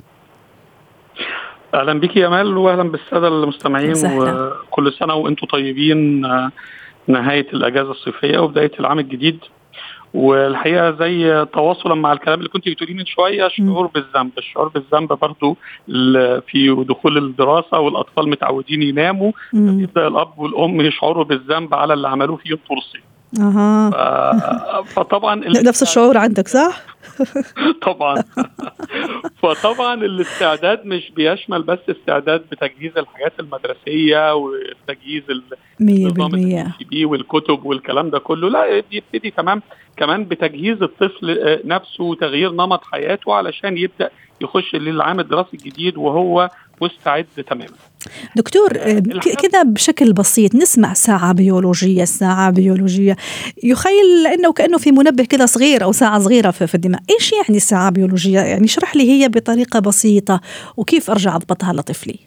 أهلا 1.74 2.00
بك 2.00 2.16
يا 2.16 2.26
امال 2.26 2.56
واهلا 2.56 2.82
بالسادة 2.82 3.28
المستمعين 3.28 3.94
سهلا. 3.94 4.52
وكل 4.68 4.92
سنة 4.92 5.14
وأنتم 5.14 5.46
طيبين 5.46 6.20
نهاية 7.06 7.46
الأجازة 7.52 7.90
الصيفية 7.90 8.38
وبداية 8.38 8.72
العام 8.80 8.98
الجديد. 8.98 9.38
والحقيقة 10.14 10.90
زي 10.90 11.46
تواصلا 11.52 11.94
مع 11.94 12.12
الكلام 12.12 12.38
اللي 12.38 12.48
كنت 12.48 12.68
بتقوليه 12.68 12.94
من 12.94 13.06
شوية 13.06 13.48
شعور 13.48 13.86
بالذنب. 13.86 14.30
الشعور 14.38 14.68
بالذنب 14.68 15.08
برضو 15.12 15.56
في 16.46 16.84
دخول 16.88 17.18
الدراسة 17.18 17.78
والأطفال 17.78 18.28
متعودين 18.28 18.82
يناموا 18.82 19.32
يبدا 19.52 20.06
الأب 20.06 20.38
والأم 20.38 20.80
يشعروا 20.80 21.24
بالذنب 21.24 21.74
على 21.74 21.94
اللي 21.94 22.08
عملوه 22.08 22.36
فيهم 22.36 22.58
طول 22.68 22.78
الصيف. 22.78 23.02
أها. 23.40 23.90
فطبعا 24.82 25.34
نفس 25.64 25.82
الشعور 25.82 26.18
عندك 26.18 26.48
صح؟ 26.48 26.80
طبعا. 27.86 28.24
فطبعا 29.42 29.94
الاستعداد 29.94 30.86
مش 30.86 31.10
بيشمل 31.16 31.62
بس 31.62 31.78
استعداد 31.90 32.42
بتجهيز 32.52 32.98
الحاجات 32.98 33.32
المدرسية 33.40 34.34
وتجهيز 34.34 35.22
النظام 35.80 36.30
بي 36.90 37.04
والكتب 37.04 37.64
والكلام 37.64 38.10
ده 38.10 38.18
كله. 38.18 38.50
لا 38.50 38.82
بيبتدي 38.90 39.30
تمام 39.30 39.62
كمان 39.96 40.24
بتجهيز 40.24 40.82
الطفل 40.82 41.58
نفسه 41.64 42.04
وتغيير 42.04 42.52
نمط 42.52 42.84
حياته 42.84 43.34
علشان 43.34 43.78
يبدأ 43.78 44.10
يخش 44.40 44.74
للعام 44.74 45.20
الدراسي 45.20 45.56
الجديد 45.56 45.96
وهو 45.96 46.50
مستعد 46.82 47.26
تماما. 47.50 47.74
دكتور 48.36 48.68
كذا 49.42 49.62
بشكل 49.62 50.12
بسيط 50.12 50.54
نسمع 50.54 50.92
ساعة 50.92 51.32
بيولوجية 51.32 52.04
ساعة 52.04 52.50
بيولوجية. 52.50 53.16
يخيل 53.64 54.26
إنه 54.34 54.52
كأنه 54.52 54.78
في 54.78 54.92
منبه 54.92 55.24
كذا 55.24 55.46
صغير 55.46 55.82
أو 55.84 55.92
ساعة 55.92 56.18
صغيرة 56.18 56.50
في 56.50 56.74
الدماغ. 56.74 56.89
إيش 57.10 57.32
يعني 57.32 57.58
ساعة 57.58 57.90
بيولوجية؟ 57.90 58.40
يعني 58.40 58.64
اشرح 58.64 58.96
لي 58.96 59.10
هي 59.10 59.28
بطريقة 59.28 59.80
بسيطة 59.80 60.40
وكيف 60.76 61.10
أرجع 61.10 61.36
أضبطها 61.36 61.72
لطفلي؟ 61.72 62.18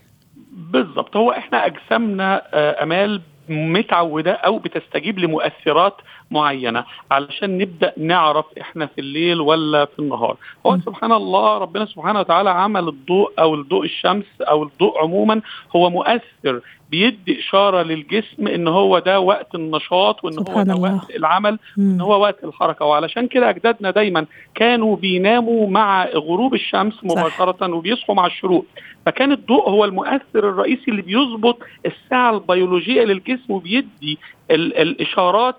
بالضبط. 0.51 1.15
هو 1.15 1.32
إحنا 1.32 1.65
أجسامنا 1.65 2.41
أمال 2.84 3.22
متعودة 3.50 4.32
أو 4.32 4.60
بتستجيب 4.60 5.20
لمؤثرات 5.20 5.98
معينة 6.33 6.83
علشان 7.11 7.57
نبدأ 7.57 7.93
نعرف 7.97 8.45
إحنا 8.61 8.85
في 8.85 9.01
الليل 9.01 9.41
ولا 9.41 9.85
في 9.85 9.99
النهار. 9.99 10.37
هو 10.65 10.77
سبحان 10.85 11.11
الله 11.11 11.57
ربنا 11.57 11.85
سبحانه 11.85 12.19
وتعالى 12.19 12.49
عمل 12.49 12.87
الضوء 12.87 13.31
أو 13.39 13.55
الضوء 13.55 13.85
الشمس 13.85 14.25
أو 14.41 14.63
الضوء 14.63 14.99
عموما 14.99 15.41
هو 15.75 15.89
مؤثر 15.89 16.61
بيدي 16.91 17.39
إشارة 17.39 17.81
للجسم 17.83 18.47
إن 18.47 18.67
هو 18.67 18.99
ده 18.99 19.19
وقت 19.19 19.55
النشاط 19.55 20.23
وإن 20.23 20.37
هو 20.37 20.61
ده 20.63 20.73
الله. 20.73 20.95
وقت 20.95 21.15
العمل 21.15 21.59
وإن 21.77 22.01
هو 22.01 22.21
وقت 22.21 22.43
الحركة. 22.43 22.85
وعلشان 22.85 23.27
كده 23.27 23.49
أجدادنا 23.49 23.91
دايما 23.91 24.25
كانوا 24.55 24.95
بيناموا 24.95 25.69
مع 25.69 26.05
غروب 26.05 26.53
الشمس 26.53 26.93
مباشرة 27.03 27.73
وبيصحوا 27.73 28.15
مع 28.15 28.25
الشروق. 28.25 28.65
فكان 29.05 29.31
الضوء 29.31 29.69
هو 29.69 29.85
المؤثر 29.85 30.49
الرئيسي 30.49 30.91
اللي 30.91 31.01
بيظبط 31.01 31.57
الساعة 31.85 32.31
البيولوجية 32.33 33.03
للجسم 33.03 33.53
وبيدي 33.53 34.17
ال 34.51 34.77
الإشارات 34.77 35.55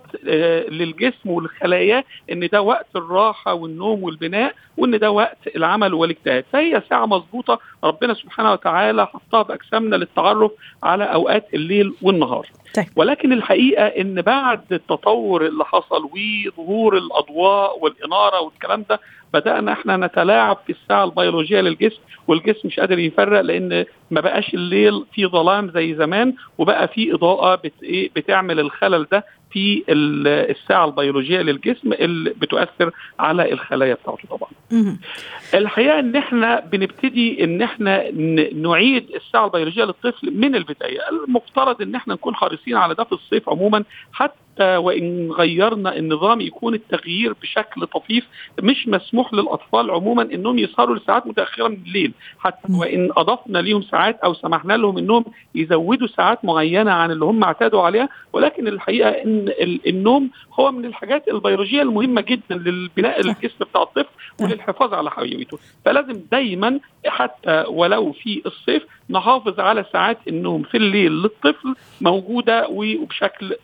للجسم 0.69 1.31
والخلايا 1.31 2.05
إن 2.33 2.49
ده 2.53 2.63
وقت 2.63 2.87
الراحة 2.97 3.55
والنوم 3.55 4.03
والبناء 4.03 4.55
وإن 4.77 4.99
ده 4.99 5.11
وقت 5.11 5.39
العمل 5.57 5.95
والاجتهاد 5.95 6.45
فهي 6.53 6.83
ساعة 6.91 7.07
مظبوطة 7.07 7.59
ربنا 7.85 8.15
سبحانه 8.15 8.53
وتعالى 8.53 9.07
حطها 9.07 9.43
باجسامنا 9.43 9.97
للتعرف 9.97 10.51
على 10.83 11.05
أوقات 11.05 11.55
الليل 11.55 11.95
والنهار 12.03 12.47
طيب. 12.77 12.87
ولكن 12.97 13.33
الحقيقة 13.33 13.87
إن 13.87 14.23
بعد 14.23 14.73
التطور 14.73 15.47
اللي 15.47 15.65
حصل 15.65 16.09
وظهور 16.57 16.99
الأضواء 16.99 17.79
والإنارة 17.85 18.41
والكلام 18.41 18.85
ده 18.91 19.01
بدأنا 19.35 19.73
إحنا 19.73 19.97
نتلاعب 19.97 20.59
في 20.67 20.73
الساعة 20.73 21.05
البيولوجية 21.05 21.61
للجسم 21.61 22.01
والجسم 22.29 22.69
مش 22.69 22.81
قادر 22.81 22.99
يفرق 22.99 23.41
لأن 23.41 23.85
ما 24.11 24.21
بقاش 24.21 24.55
الليل 24.55 25.05
في 25.15 25.27
ظلام 25.27 25.71
زي 25.71 25.95
زمان 25.95 26.35
وبقى 26.59 26.89
في 26.89 27.15
إضاءة 27.15 27.55
بت 27.55 27.73
بتعمل 28.17 28.61
الخلل 28.61 29.07
ده 29.13 29.25
في 29.51 29.85
الساعة 29.89 30.85
البيولوجية 30.85 31.41
للجسم 31.41 31.93
اللي 31.93 32.31
بتؤثر 32.31 32.91
على 33.19 33.53
الخلايا 33.53 33.95
بتاعته 33.95 34.29
طبعا. 34.31 34.51
الحقيقة 35.55 35.99
إن 35.99 36.17
إحنا 36.17 36.61
بنبتدي 36.61 37.45
إن 37.45 37.63
إحنا 37.63 38.11
نعيد 38.55 39.11
الساعة 39.15 39.45
البيولوجية 39.47 39.85
للطفل 39.85 40.31
من 40.37 40.55
البداية، 40.55 40.99
المفترض 41.11 41.83
إن 41.83 41.95
إحنا 41.95 42.15
نكون 42.15 42.35
حريصين 42.35 42.77
على 42.77 42.95
ده 42.95 43.05
في 43.05 43.13
الصيف 43.13 43.49
عموما 43.49 43.85
حتى 44.13 44.35
وإن 44.61 45.31
غيرنا 45.33 45.97
النظام 45.97 46.41
يكون 46.41 46.75
التغيير 46.75 47.33
بشكل 47.43 47.87
طفيف 47.87 48.25
مش 48.63 48.89
مسموح 48.89 49.35
للأطفال 49.35 49.91
عموما 49.91 50.23
إنهم 50.23 50.59
يسهروا 50.59 50.97
لساعات 50.97 51.27
متأخرة 51.27 51.69
من 51.69 51.79
الليل. 51.87 52.13
حتى 52.39 52.73
وإن 52.73 53.11
أضفنا 53.17 53.59
ليهم 53.59 53.83
ساعات 53.83 54.21
أو 54.21 54.35
سمحنا 54.35 54.73
لهم 54.73 54.99
إنهم 54.99 55.25
يزودوا 55.55 56.07
ساعات 56.09 56.45
معينة 56.45 56.91
عن 56.91 57.11
اللي 57.11 57.25
هم 57.25 57.45
اعتادوا 57.45 57.83
عليها 57.83 58.09
ولكن 58.33 58.69
الحقيقة 58.69 59.09
إن 59.11 59.53
النوم 59.87 60.31
هو 60.61 60.73
من 60.73 60.85
الحاجات 60.85 61.29
البيولوجية 61.29 61.83
المهمة 61.83 62.21
جدا 62.21 62.55
للبناء 62.57 63.21
الجسم 63.21 63.65
بتاع 63.71 63.83
الطفل 63.83 64.09
وللحفاظ 64.41 64.95
على 64.95 65.11
حيويته. 65.11 65.59
فلازم 65.85 66.21
دايما 66.33 66.81
حتى 67.07 67.65
ولو 67.69 68.13
في 68.13 68.43
الصيف 68.47 68.83
نحافظ 69.11 69.61
على 69.61 69.85
ساعات 69.93 70.19
النوم 70.29 70.63
في 70.63 70.77
الليل 70.77 71.13
للطفل 71.13 71.75
موجودة 72.01 72.69
وبشكل 72.69 73.57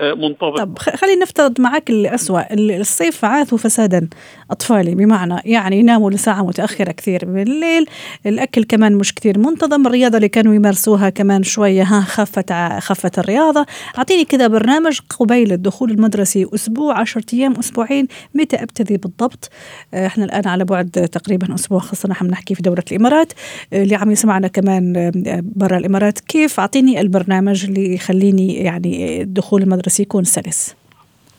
منتظم. 0.00 0.56
طب 0.56 0.78
خلينا 0.78 1.22
نفترض 1.22 1.60
معك 1.60 1.90
الأسوأ 1.90 2.54
الصيف 2.54 3.24
عاث 3.24 3.54
فسادا 3.54 4.08
أطفالي 4.50 4.94
بمعنى 4.94 5.40
يعني 5.44 5.78
يناموا 5.78 6.10
لساعة 6.10 6.42
متأخرة 6.46 6.92
كثير 6.92 7.24
بالليل 7.24 7.86
الأكل 8.26 8.64
كمان 8.64 8.94
مش 8.94 9.14
كثير 9.14 9.38
منتظم 9.38 9.86
الرياضة 9.86 10.16
اللي 10.16 10.28
كانوا 10.28 10.54
يمارسوها 10.54 11.10
كمان 11.10 11.42
شوية 11.42 11.82
ها 11.82 12.00
خفت 12.00 12.52
خفت 12.78 13.18
الرياضة. 13.18 13.66
أعطيني 13.98 14.24
كذا 14.24 14.46
برنامج 14.46 15.00
قبيل 15.18 15.52
الدخول 15.52 15.90
المدرسي 15.90 16.46
أسبوع 16.54 17.00
عشرة 17.00 17.24
أيام 17.32 17.52
أسبوعين 17.52 18.06
متى 18.34 18.56
أبتدي 18.56 18.96
بالضبط؟ 18.96 19.50
إحنا 19.94 20.24
الآن 20.24 20.48
على 20.48 20.64
بعد 20.64 20.90
تقريبا 20.90 21.54
أسبوع 21.54 21.78
خاصة 21.78 22.08
نحن 22.08 22.26
بنحكي 22.28 22.54
في 22.54 22.62
دولة 22.62 22.82
الإمارات. 22.92 23.32
اللي 23.72 23.94
عم 23.94 24.10
يسمعنا 24.10 24.48
كمان 24.48 24.85
برا 25.42 25.76
الإمارات 25.78 26.20
كيف 26.20 26.60
أعطيني 26.60 27.00
البرنامج 27.00 27.64
اللي 27.64 27.94
يخليني 27.94 28.54
يعني 28.54 29.22
الدخول 29.22 29.62
المدرسي 29.62 30.02
يكون 30.02 30.24
سلس 30.24 30.76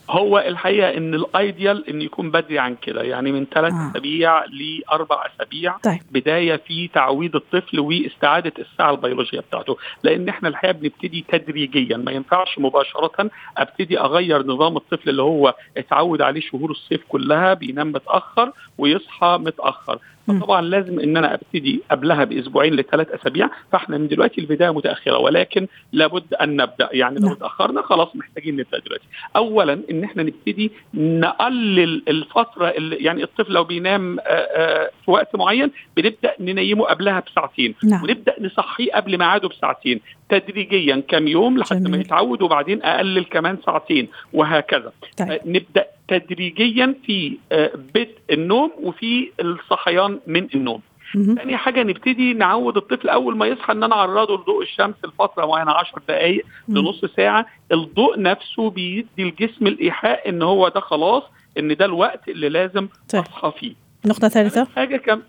هو 0.09 0.39
الحقيقة 0.39 0.97
إن 0.97 1.13
الايديال 1.13 1.89
إن 1.89 2.01
يكون 2.01 2.31
بدري 2.31 2.59
عن 2.59 2.75
كده 2.81 3.01
يعني 3.01 3.31
من 3.31 3.45
ثلاث 3.45 3.73
آه. 3.73 3.91
أسابيع 3.91 4.45
لأربع 4.45 5.25
أسابيع 5.25 5.77
طيب. 5.77 5.99
بداية 6.11 6.55
في 6.55 6.87
تعويض 6.87 7.35
الطفل 7.35 7.79
واستعادة 7.79 8.53
الساعة 8.59 8.91
البيولوجية 8.91 9.39
بتاعته 9.39 9.77
لأن 10.03 10.29
إحنا 10.29 10.49
الحقيقة 10.49 10.71
بنبتدي 10.71 11.25
تدريجيا 11.29 11.97
ما 11.97 12.11
ينفعش 12.11 12.59
مباشرة 12.59 13.29
أبتدي 13.57 13.99
أغير 13.99 14.45
نظام 14.45 14.77
الطفل 14.77 15.09
اللي 15.09 15.21
هو 15.21 15.55
اتعود 15.77 16.21
عليه 16.21 16.41
شهور 16.41 16.71
الصيف 16.71 17.01
كلها 17.09 17.53
بينام 17.53 17.91
متأخر 17.91 18.51
ويصحى 18.77 19.37
متأخر 19.41 19.99
فطبعا 20.27 20.61
لازم 20.61 20.99
إن 20.99 21.17
أنا 21.17 21.33
أبتدي 21.33 21.81
قبلها 21.91 22.23
بأسبوعين 22.23 22.73
لثلاث 22.73 23.11
أسابيع 23.11 23.49
فإحنا 23.71 23.97
من 23.97 24.07
دلوقتي 24.07 24.41
البداية 24.41 24.73
متأخرة 24.73 25.17
ولكن 25.17 25.67
لابد 25.91 26.33
أن 26.33 26.55
نبدأ. 26.55 26.89
يعني 26.91 27.19
لو 27.19 27.25
نعم. 27.25 27.35
اتأخرنا 27.35 27.81
خلاص 27.81 28.15
محتاجين 28.15 28.55
نبدأ 28.55 28.79
دلوقتي. 28.79 29.05
اولا 29.35 29.79
إن 29.91 30.03
إحنا 30.03 30.23
نبتدي 30.23 30.71
نقلل 30.93 32.03
الفترة 32.07 32.67
اللي 32.67 32.95
يعني 32.95 33.23
الطفل 33.23 33.53
لو 33.53 33.63
بينام 33.63 34.19
آه، 34.19 34.23
آه، 34.23 34.89
في 35.05 35.11
وقت 35.11 35.35
معين 35.35 35.71
بنبدأ 35.97 36.33
ننيمه 36.39 36.85
قبلها 36.85 37.19
بساعتين. 37.19 37.75
نعم. 37.83 38.03
ونبدأ 38.03 38.35
نصحيه 38.39 38.91
قبل 38.91 39.17
ميعاده 39.17 39.49
بساعتين. 39.49 39.99
تدريجيا 40.29 41.03
كم 41.07 41.27
يوم 41.27 41.57
لحد 41.57 41.87
ما. 41.87 41.97
يتعود 41.97 42.41
وبعدين 42.41 42.83
اقلل 42.83 43.25
كمان 43.25 43.57
ساعتين 43.65 44.07
وهكذا 44.33 44.91
طيب. 45.17 45.31
آه، 45.31 45.39
نبدأ 45.45 45.85
تدريجيا 46.07 46.95
في 47.05 47.37
آه، 47.51 47.71
بدء 47.75 48.17
النوم 48.31 48.71
وفي 48.81 49.31
الصحيان 49.39 50.19
من 50.27 50.47
النوم. 50.55 50.81
تاني 51.13 51.57
حاجة 51.57 51.83
نبتدي 51.83 52.33
نعود 52.33 52.77
الطفل 52.77 53.09
أول 53.09 53.37
ما 53.37 53.45
يصحى 53.45 53.73
إن 53.73 53.83
أنا 53.83 53.95
أعرضه 53.95 54.35
لضوء 54.35 54.63
الشمس 54.63 54.95
لفترة 55.05 55.45
معينة 55.45 55.71
10 55.71 56.01
دقائق. 56.07 56.45
لنص 56.69 57.05
ساعة 57.05 57.45
الضوء 57.71 58.21
نفسه 58.21 58.69
بيدي 58.69 59.07
الجسم 59.19 59.67
الإيحاء 59.67 60.29
إن 60.29 60.41
هو 60.41 60.67
ده 60.67 60.79
خلاص 60.79 61.23
إن 61.57 61.75
ده 61.75 61.85
الوقت 61.85 62.29
اللي 62.29 62.49
لازم 62.49 62.87
طيب. 63.09 63.21
أصحى 63.23 63.51
فيه 63.59 63.73
نقطة 64.05 64.27
ثالثة 64.27 64.67
حاجة 64.75 64.97
كم. 64.97 65.21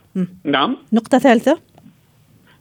نعم 0.44 0.76
نقطة 0.92 1.18
ثالثة 1.18 1.60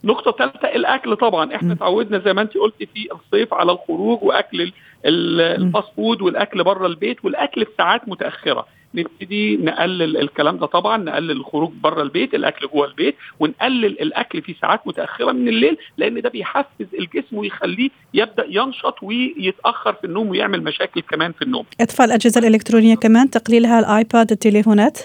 نقطة 0.04 0.30
ثالثة 0.32 0.68
الأكل 0.68 1.16
طبعا. 1.16 1.54
إحنا 1.54 1.68
مم. 1.68 1.74
اتعودنا 1.74 2.18
زي 2.18 2.32
ما 2.32 2.42
أنت 2.42 2.56
قلتي 2.56 2.86
في 2.94 3.08
الصيف 3.12 3.54
على 3.54 3.72
الخروج 3.72 4.18
وأكل 4.22 4.60
ال- 4.60 4.72
ال- 5.06 5.40
ال 5.40 5.50
fast 5.50 5.88
food 5.96 6.22
والأكل 6.22 6.64
بره 6.64 6.86
البيت 6.86 7.24
والأكل 7.24 7.64
في 7.64 7.70
ساعات 7.78 8.08
متأخرة. 8.08 8.66
نبتدي 8.94 9.56
نقلل 9.56 10.16
الكلام 10.16 10.56
ده 10.56 10.66
طبعا 10.66 10.96
نقلل 10.96 11.30
الخروج 11.30 11.70
بره 11.82 12.02
البيت 12.02 12.34
الأكل 12.34 12.66
جوه 12.66 12.86
البيت 12.86 13.14
ونقلل 13.40 13.84
الأكل 13.84 14.42
في 14.42 14.54
ساعات 14.60 14.86
متأخرة 14.86 15.32
من 15.32 15.48
الليل 15.48 15.76
لأن 15.96 16.20
ده 16.20 16.28
بيحفز 16.30 16.86
الجسم 16.98 17.36
ويخليه 17.36 17.90
يبدأ 18.14 18.44
ينشط 18.48 18.94
ويتأخر 19.02 19.92
في 19.92 20.04
النوم 20.04 20.28
ويعمل 20.28 20.64
مشاكل 20.64 21.00
كمان 21.00 21.32
في 21.32 21.42
النوم. 21.42 21.64
اطفاء 21.80 22.06
الأجهزة 22.06 22.40
الإلكترونية 22.40 22.94
كمان 22.94 23.30
تقليلها 23.30 23.78
ال 23.80 23.90
iPad 23.90 24.30
التليفونات؟ 24.30 24.98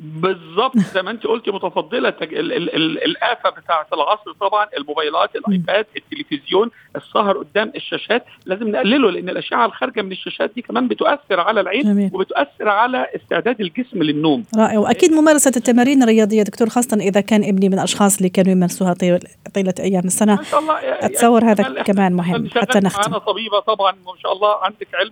بالظبط 0.00 0.76
زي 0.94 1.02
ما 1.02 1.10
انت 1.10 1.26
قلتي 1.26 1.50
متفضلة. 1.50 2.10
تج... 2.10 2.34
ال... 2.34 2.52
ال... 2.52 2.74
ال... 2.76 3.04
الآفة 3.04 3.50
بتاعة 3.50 3.86
العصر 3.92 4.32
طبعا 4.40 4.66
الموبايلات 4.78 5.30
ال 5.36 5.46
iPad 5.46 5.86
التلفزيون 5.96 6.70
السهر 6.96 7.38
قدام 7.38 7.72
الشاشات. 7.76 8.24
لازم 8.46 8.68
نقلله 8.68 9.10
لأن 9.10 9.28
الأشعة 9.28 9.66
الخارجة 9.66 10.02
من 10.02 10.12
الشاشات 10.12 10.50
دي 10.54 10.62
كمان 10.62 10.88
بتؤثر 10.88 11.40
على 11.40 11.60
العين 11.60 11.82
جميل. 11.82 12.10
وبتؤثر 12.14 12.68
على 12.68 13.06
استعداد 13.16 13.60
الجسم 13.60 14.02
للنوم. 14.02 14.44
رائع. 14.58 14.78
وأكيد 14.78 15.12
ممارسة 15.12 15.52
التمارين 15.56 16.02
الرياضية 16.02 16.42
دكتور 16.42 16.68
خاصة 16.68 16.96
إذا 16.96 17.20
كان 17.20 17.44
ابني 17.44 17.68
من 17.68 17.74
الأشخاص 17.74 18.16
اللي 18.16 18.28
كانوا 18.28 18.52
يمارسوها 18.52 18.92
طيل- 18.94 19.18
طيلة 19.54 19.74
أيام 19.80 20.02
السنة. 20.04 20.34
ما 20.36 20.42
شاء 20.42 20.60
الله 20.60 20.74
أتصور 20.78 21.44
هذا 21.44 21.82
كمان 21.82 22.12
مهم 22.12 22.48
حتى 22.56 22.78
نختم. 22.78 23.00
معانا 23.10 23.18
طبيبة 23.18 23.60
طبعا 23.60 23.92
ما 23.92 24.12
شاء 24.22 24.32
الله 24.32 24.56
عندك 24.64 24.88
علم 24.94 25.10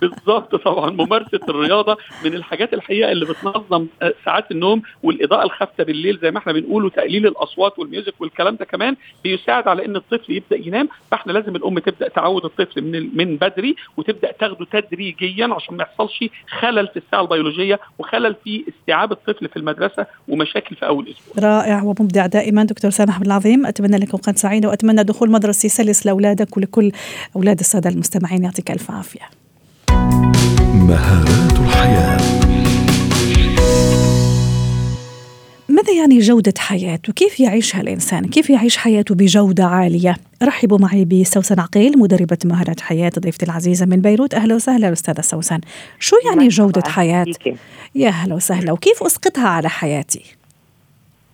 بالظبط 0.00 0.54
طبعا 0.68 0.90
ممارسة 0.90 1.40
الرياضة 1.48 1.96
من 2.24 2.34
الحاجات 2.34 2.74
الحقيقة 2.74 3.12
اللي 3.12 3.24
بتنظم 3.26 3.53
آه، 3.56 4.14
ساعات 4.24 4.50
النوم 4.50 4.82
والإضاءة 5.02 5.44
الخافتة 5.44 5.84
بالليل 5.84 6.18
زي 6.22 6.30
ما 6.30 6.38
إحنا 6.38 6.52
بنقول 6.52 6.84
وتقليل 6.84 7.26
الأصوات 7.26 7.78
والميوزك 7.78 8.14
والكلام 8.20 8.56
ده 8.56 8.64
كمان 8.64 8.96
بيساعد 9.24 9.68
على 9.68 9.84
إن 9.86 9.96
الطفل 9.96 10.32
يبدأ 10.32 10.56
ينام. 10.56 10.88
فاحنا 11.10 11.32
لازم 11.32 11.56
الأم 11.56 11.78
تبدأ 11.78 12.08
تعود 12.08 12.44
الطفل 12.44 12.82
من 12.82 13.16
من 13.16 13.36
بدري 13.36 13.76
وتبدأ 13.96 14.32
تاخده 14.32 14.66
تدريجيا 14.72 15.54
عشان 15.54 15.76
ما 15.76 15.82
يحصلش 15.82 16.24
خلل 16.60 16.88
في 16.88 16.96
الساعة 16.96 17.22
البيولوجية 17.22 17.80
وخلل 17.98 18.34
في 18.44 18.64
استيعاب 18.68 19.12
الطفل 19.12 19.48
في 19.48 19.56
المدرسة 19.56 20.06
ومشاكل 20.28 20.76
في 20.76 20.86
أول 20.86 21.08
أسبوع. 21.08 21.50
رائع 21.50 21.82
ومبدع 21.82 22.26
دائما. 22.26 22.64
دكتور 22.64 22.90
سامح 22.90 23.18
بن 23.18 23.26
العظيم 23.26 23.66
أتمنى 23.66 23.96
لك 23.96 24.10
أوقات 24.10 24.38
سعيدة 24.38 24.68
وأتمنى 24.68 25.02
دخول 25.04 25.30
مدرسي 25.30 25.68
سلس 25.68 26.06
لأولادك 26.06 26.56
ولكل 26.56 26.92
أولاد 27.36 27.58
السادة 27.58 27.90
المستمعين. 27.90 28.44
يعطيك 28.44 28.70
ألف 28.70 28.90
عافية. 28.90 29.20
مهارات 30.74 31.52
الحياة. 31.60 32.33
ماذا 35.74 35.92
يعني 35.92 36.18
جودة 36.18 36.54
حياة؟ 36.58 36.98
وكيف 37.08 37.40
يعيشها 37.40 37.80
الإنسان؟ 37.80 38.24
كيف 38.24 38.50
يعيش 38.50 38.76
حياته 38.76 39.14
بجودة 39.14 39.64
عالية؟ 39.64 40.16
رحبوا 40.42 40.78
معي 40.78 41.04
بسوسن 41.04 41.60
عقيل 41.60 41.98
مدربة 41.98 42.38
مهارات 42.44 42.80
حياة 42.80 43.12
ضيفتي 43.18 43.46
العزيزة 43.46 43.86
من 43.86 44.00
بيروت. 44.00 44.34
أهلا 44.34 44.54
وسهلا 44.54 44.92
أستاذة 44.92 45.20
سوسن. 45.20 45.60
شو 45.98 46.16
يعني 46.26 46.48
جودة 46.48 46.82
حياة. 46.90 47.26
يا 47.94 48.08
هلا 48.08 48.34
وسهلا. 48.34 48.72
وكيف 48.72 49.02
أسقطها 49.02 49.48
على 49.48 49.68
حياتي؟ 49.68 50.36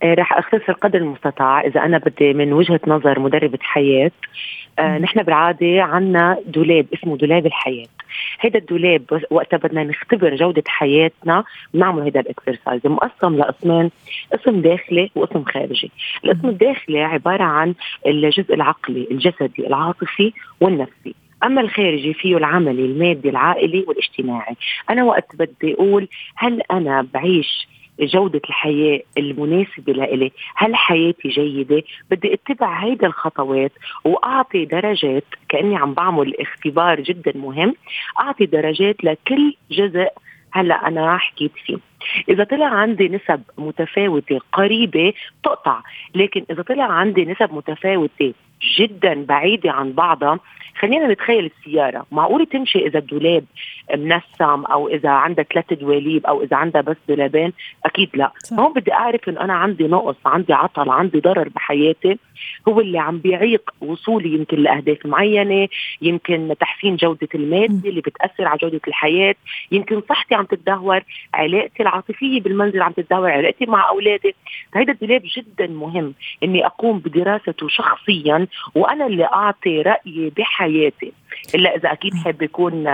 آه، 0.03 0.14
رح 0.14 0.38
أختصر 0.38 0.72
قدر 0.72 0.98
المستطاع. 0.98 1.61
إذا 1.61 1.81
أنا 1.81 1.98
بدي 1.98 2.33
من 2.33 2.53
وجهة 2.53 2.81
نظر 2.87 3.20
مدربة 3.20 3.59
حياة 3.62 4.11
آه 4.80 4.98
نحن 4.98 5.22
بالعادة 5.22 5.82
عندنا 5.82 6.38
دولاب 6.46 6.86
اسمه 6.94 7.16
دولاب 7.16 7.46
الحياة. 7.46 7.86
هذا 8.40 8.58
الدولاب 8.58 9.22
وقتها 9.30 9.56
بدنا 9.56 9.84
نختبر 9.84 10.36
جودة 10.36 10.62
حياتنا 10.66 11.44
بنعمل 11.74 12.02
هذا 12.02 12.20
الإكسرسايز. 12.20 12.86
مقسم 12.86 13.36
لقسمين 13.36 13.90
قسم 14.32 14.60
داخلي 14.60 15.10
وقسم 15.14 15.44
خارجي. 15.44 15.90
القسم 16.24 16.48
الداخلي 16.48 17.02
عبارة 17.02 17.42
عن 17.42 17.74
الجزء 18.06 18.54
العقلي 18.54 19.08
الجسدي 19.10 19.66
العاطفي 19.66 20.32
والنفسي. 20.60 21.14
أما 21.44 21.60
الخارجي 21.60 22.14
فيه 22.14 22.36
العملي 22.36 22.84
المادي 22.84 23.28
العائلي 23.28 23.84
والاجتماعي. 23.88 24.56
أنا 24.90 25.04
وقت 25.04 25.36
بدي 25.36 25.74
أقول 25.74 26.08
هل 26.36 26.62
أنا 26.70 27.06
بعيش 27.14 27.68
جودة 28.06 28.40
الحياة 28.48 29.00
المناسبة 29.18 29.92
لإلي. 29.92 30.32
هل 30.56 30.76
حياتي 30.76 31.28
جيدة؟ 31.28 31.82
بدي 32.10 32.34
اتبع 32.34 32.84
هيدا 32.84 33.06
الخطوات 33.06 33.72
وأعطي 34.04 34.64
درجات 34.64 35.24
كأني 35.48 35.76
عم 35.76 35.94
بعمل 35.94 36.40
اختبار 36.40 37.00
جدا 37.00 37.32
مهم 37.36 37.74
أعطي 38.20 38.46
درجات 38.46 39.04
لكل 39.04 39.54
جزء 39.70 40.08
هلأ 40.52 40.88
أنا 40.88 41.18
حكيت 41.18 41.52
فيه. 41.64 41.76
إذا 42.28 42.44
طلع 42.44 42.66
عندي 42.66 43.08
نسب 43.08 43.42
متفاوتة 43.58 44.38
قريبة 44.52 45.12
تقطع 45.44 45.80
لكن 46.14 46.44
إذا 46.50 46.62
طلع 46.62 46.84
عندي 46.84 47.24
نسب 47.24 47.54
متفاوتة 47.54 48.34
جدا 48.79 49.25
بعيدة 49.25 49.70
عن 49.70 49.92
بعضها. 49.92 50.38
خلينا 50.79 51.09
نتخيل 51.09 51.51
السيارة. 51.57 52.07
معقول 52.12 52.46
تمشي 52.46 52.79
إذا 52.87 52.99
الدولاب 52.99 53.44
منسم 53.96 54.64
أو 54.64 54.88
إذا 54.88 55.09
عندها 55.09 55.44
ثلاث 55.44 55.73
دواليب 55.73 56.27
أو 56.27 56.42
إذا 56.42 56.57
عندها 56.57 56.81
بس 56.81 56.96
دولابين؟ 57.09 57.53
أكيد 57.85 58.11
لا. 58.14 58.33
هون 58.53 58.73
بدي 58.73 58.92
أعرف 58.92 59.29
إن 59.29 59.38
أنا 59.38 59.53
عندي 59.53 59.85
نقص 59.85 60.16
عندي 60.27 60.53
عطل 60.53 60.90
عندي 60.90 61.20
ضرر 61.20 61.49
بحياتي. 61.49 62.18
هو 62.68 62.81
اللي 62.81 62.99
عم 62.99 63.18
بيعيق 63.18 63.70
وصولي 63.81 64.35
يمكن 64.35 64.59
لأهداف 64.59 65.07
معينة 65.07 65.68
يمكن 66.03 66.55
تحسين 66.61 66.96
جودة 66.96 67.29
المادة 67.35 67.88
اللي 67.88 68.01
بتأثر 68.01 68.46
على 68.46 68.59
جودة 68.62 68.81
الحياة 68.88 69.35
يمكن 69.73 70.03
صحتي 70.09 70.35
عم 70.35 70.44
تتدهور 70.44 71.01
علاقتي 71.35 71.83
العاطفية 71.83 72.40
بالمنزل 72.40 72.83
عم 72.83 72.92
تتدهور 72.92 73.31
علاقتي 73.31 73.66
مع 73.66 73.88
أولادي. 73.88 74.35
فهيدا 74.73 74.92
الدولاب 74.92 75.23
جدا 75.37 75.66
مهم 75.66 76.14
إني 76.42 76.66
أقوم 76.66 76.99
بدراسته 76.99 77.68
شخصيا 77.68 78.46
وأنا 78.74 79.06
اللي 79.06 79.24
أعطي 79.24 79.82
رأيي 79.82 80.32
بحياتي. 80.36 81.12
إلا 81.54 81.76
إذا 81.76 81.92
أكيد 81.92 82.14
حابه 82.14 82.44
يكون 82.44 82.86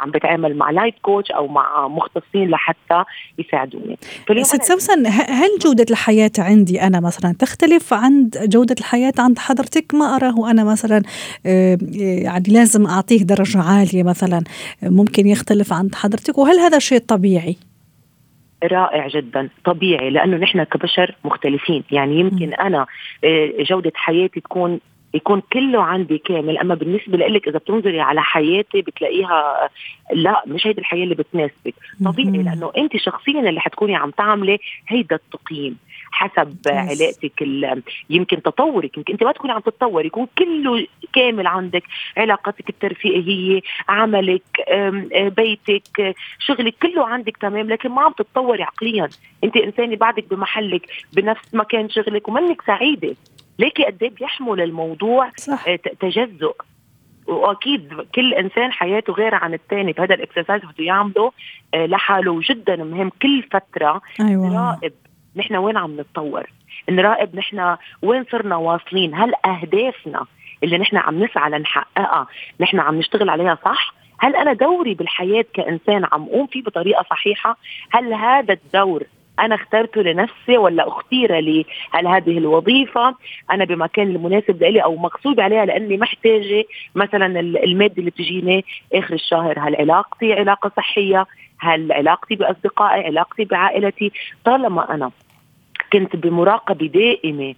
عم 0.00 0.10
بتعامل 0.14 0.56
مع 0.56 0.70
لايف 0.70 0.94
كوتش 1.02 1.30
أو 1.30 1.46
مع 1.46 1.88
مختصين 1.88 2.50
لحتى 2.50 3.04
يساعدوني. 3.38 3.98
ست 4.42 4.62
سوسن 4.62 5.06
هل 5.06 5.48
جودة 5.62 5.86
الحياة 5.90 6.30
عندي 6.38 6.82
أنا 6.82 7.00
مثلا 7.00 7.34
تختلف 7.38 7.94
عن 7.94 8.30
جودة 8.34 8.74
الحياة 8.78 9.12
عند 9.18 9.38
حضرتك؟ 9.38 9.94
ما 9.94 10.16
أراه 10.16 10.50
أنا 10.50 10.64
مثلا 10.64 11.02
يعني 12.24 12.44
لازم 12.48 12.86
أعطيه 12.86 13.22
درجة 13.22 13.58
عالية 13.58 14.02
مثلا 14.02 14.42
ممكن 14.82 15.26
يختلف 15.26 15.72
عند 15.72 15.94
حضرتك؟ 15.94 16.38
وهل 16.38 16.58
هذا 16.58 16.78
شيء 16.78 16.98
طبيعي؟ 16.98 17.56
رائع 18.64 19.08
جدا. 19.08 19.48
طبيعي 19.64 20.10
لأنه 20.10 20.36
نحن 20.36 20.62
كبشر 20.62 21.14
مختلفين. 21.24 21.84
يعني 21.90 22.20
يمكن 22.20 22.54
أنا 22.54 22.86
آه، 23.24 23.50
جودة 23.70 23.92
حياتي 23.94 24.40
تكون 24.40 24.80
يكون 25.14 25.42
كله 25.52 25.82
عندي 25.82 26.18
كامل. 26.18 26.58
أما 26.58 26.74
بالنسبة 26.74 27.18
لك 27.18 27.48
إذا 27.48 27.58
بتنظري 27.58 28.00
على 28.00 28.22
حياتي 28.22 28.82
بتلاقيها 28.82 29.68
لا 30.12 30.42
مش 30.46 30.66
هيدي 30.66 30.80
الحياة 30.80 31.04
اللي 31.04 31.14
بتناسبك. 31.14 31.74
طبيعي. 32.04 32.30
لأنه 32.42 32.72
أنت 32.76 32.96
شخصيا 32.96 33.40
اللي 33.40 33.60
حتكوني 33.60 33.96
عم 33.96 34.10
تعملي 34.10 34.58
هيدا 34.88 35.16
التقييم 35.16 35.76
حسب 36.10 36.56
Yes. 36.66 36.70
علاقتك 36.70 37.42
يمكن 38.10 38.42
تطورك. 38.42 38.96
يمكن 38.98 39.12
أنت 39.12 39.24
ما 39.24 39.32
تكوني 39.32 39.52
عم 39.52 39.60
تتطوري 39.60 40.06
يكون 40.06 40.26
كله 40.38 40.86
كامل 41.12 41.46
عندك. 41.46 41.82
علاقتك 42.16 42.68
الترفيهية 42.68 43.60
عملك 43.88 44.42
آه، 44.68 45.28
بيتك 45.36 46.14
شغلك 46.38 46.74
كله 46.82 47.06
عندك 47.06 47.36
تمام. 47.36 47.68
لكن 47.70 47.88
ما 47.88 48.02
عم 48.02 48.12
تتطوري 48.12 48.62
عقليا. 48.62 49.08
أنت 49.44 49.56
إنسانة 49.56 49.96
بعدك 49.96 50.24
بمحلك 50.30 50.82
بنفس 51.12 51.54
مكان 51.54 51.88
شغلك 51.90 52.28
ومنك 52.28 52.62
سعيدة. 52.62 53.14
ليكي 53.58 53.84
قد 53.84 54.02
إيه 54.02 54.10
بيحمل 54.10 54.60
الموضوع 54.60 55.30
صح. 55.36 55.68
آه، 55.68 55.76
تجزؤ. 55.76 56.54
وأكيد 57.26 58.06
كل 58.14 58.34
إنسان 58.34 58.72
حياته 58.72 59.12
غير 59.12 59.34
عن 59.34 59.54
الثاني 59.54 59.92
فهذا 59.92 60.14
الإكسرسايز 60.14 60.62
بده 60.62 60.84
يعمله 60.84 61.32
آه، 61.74 61.86
لحاله 61.86 62.40
جدا 62.42 62.76
مهم. 62.76 63.10
كل 63.22 63.42
فترة 63.42 64.00
أيوة. 64.20 64.48
نراقب 64.48 64.92
نحن 65.36 65.56
وين 65.56 65.76
عم 65.76 66.00
نتطور 66.00 66.46
نراقب 66.90 67.36
نحن 67.36 67.76
وين 68.02 68.24
صرنا 68.32 68.56
واصلين 68.56 69.14
هل 69.14 69.32
أهدافنا 69.46 70.26
اللي 70.64 70.78
نحن 70.78 70.96
عم 70.96 71.24
نسعى 71.24 71.50
لنحققها 71.50 72.26
نحن 72.60 72.80
عم 72.80 72.98
نشتغل 72.98 73.30
عليها 73.30 73.58
صح؟ 73.64 73.94
هل 74.18 74.36
أنا 74.36 74.52
دوري 74.52 74.94
بالحياة 74.94 75.44
كإنسان 75.54 76.04
عم 76.12 76.22
أقوم 76.22 76.46
فيه 76.46 76.62
بطريقة 76.62 77.04
صحيحة؟ 77.10 77.56
هل 77.90 78.14
هذا 78.14 78.52
الدور 78.52 79.02
أنا 79.40 79.54
اخترته 79.54 80.02
لنفسي 80.02 80.58
ولا 80.58 80.88
أختير 80.88 81.38
لي؟ 81.38 81.66
هل 81.90 82.06
هذه 82.06 82.38
الوظيفة 82.38 83.14
أنا 83.50 83.64
بمكان 83.64 84.08
المناسب 84.08 84.64
لي 84.64 84.80
أو 84.84 84.96
مقصود 84.96 85.40
عليها 85.40 85.64
لأني 85.64 85.96
محتاجة 85.96 86.64
مثلا 86.94 87.40
المادة 87.40 87.94
اللي 87.98 88.10
بتجيني 88.10 88.64
آخر 88.94 89.14
الشهر؟ 89.14 89.58
هل 89.58 89.76
علاقتي 89.76 90.32
علاقة 90.32 90.72
صحية؟ 90.76 91.26
هل 91.58 91.92
علاقتي 91.92 92.34
بأصدقائي؟ 92.36 93.04
علاقتي 93.04 93.44
بعائلتي؟ 93.44 94.12
طالما 94.44 94.94
أنا 94.94 95.10
كنت 95.92 96.16
بمراقبة 96.16 96.86
دائمة 96.86 97.54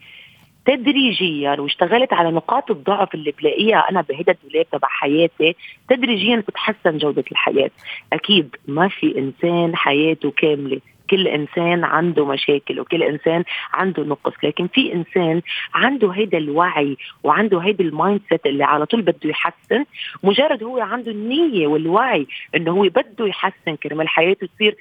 تدريجيا 0.67 1.61
واشتغلت 1.61 2.13
على 2.13 2.31
نقاط 2.31 2.71
الضعف 2.71 3.15
اللي 3.15 3.35
بلاقيها 3.41 3.91
أنا 3.91 4.01
بهذا 4.01 4.33
الدولاب 4.33 4.67
تبع 4.73 4.89
حياتي 4.89 5.57
تدريجيا 5.89 6.37
بتتحسن 6.37 6.99
جودة 6.99 7.25
الحياة. 7.33 7.71
أكيد 8.13 8.57
ما 8.69 8.89
في 8.89 9.19
إنسان 9.19 9.77
حياته 9.77 10.31
كاملة 10.31 10.81
كل 11.15 11.29
إنسان 11.29 11.85
عنده 11.85 12.25
مشاكل 12.27 12.81
وكل 12.81 13.03
إنسان 13.03 13.45
عنده 13.73 14.03
نقص 14.03 14.33
لكن 14.43 14.67
في 14.67 14.93
إنسان 14.93 15.43
عنده 15.75 16.11
هيدا 16.11 16.39
الوعي 16.39 16.97
وعنده 17.23 17.59
هيدا 17.59 17.85
ال 17.85 18.21
mindset 18.29 18.47
اللي 18.47 18.65
على 18.65 18.87
طول 18.87 19.03
بده 19.03 19.31
يحسن 19.31 19.85
مجرد 20.23 20.63
هو 20.63 20.81
عنده 20.81 21.11
النية 21.11 21.67
والوعي 21.67 22.27
إنه 22.57 22.71
هو 22.71 22.83
بده 22.83 23.27
يحسن 23.27 23.77
كرمال 23.83 24.09
حياته 24.09 24.47
تصير 24.47 24.77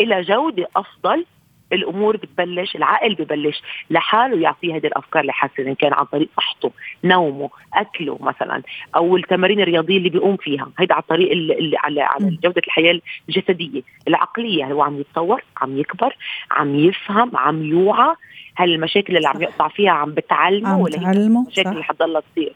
إلى 0.00 0.20
جودة 0.22 0.68
أفضل 0.76 1.24
الأمور 1.72 2.16
بتبلش 2.16 2.76
العقل 2.76 3.14
ببلش 3.14 3.62
لحاله 3.90 4.40
يعطيه 4.40 4.76
هذه 4.76 4.86
الأفكار 4.86 5.24
لحسن 5.24 5.66
إن 5.66 5.74
كان 5.74 5.92
عن 5.92 6.04
طريق 6.04 6.28
صحته 6.36 6.72
نومه 7.04 7.50
أكله 7.74 8.18
مثلا 8.20 8.62
أو 8.96 9.16
التمارين 9.16 9.60
الرياضية 9.60 9.96
اللي 9.96 10.08
بيقوم 10.08 10.36
فيها. 10.36 10.68
هيدا 10.78 10.94
على 10.94 11.32
اللي 11.32 11.76
على 11.78 12.00
على 12.00 12.38
جودة 12.42 12.62
الحياة 12.66 13.00
الجسدية. 13.28 13.82
العقلية 14.08 14.64
هو 14.64 14.82
عم 14.82 15.00
يتطور 15.00 15.42
عم 15.56 15.78
يكبر 15.78 16.16
عم 16.50 16.74
يفهم 16.74 17.36
عم 17.36 17.62
يوعى. 17.64 18.14
هل 18.54 18.74
المشاكل 18.74 19.16
اللي 19.16 19.28
عم 19.28 19.42
يقطع 19.42 19.68
فيها 19.68 19.90
عم 19.90 20.10
بتعلمه 20.10 20.78
ولا 20.78 20.98
هي 20.98 21.12
المشاكل 21.12 21.70
اللي 21.70 21.84
حتضلها 21.84 22.22
تصير. 22.32 22.52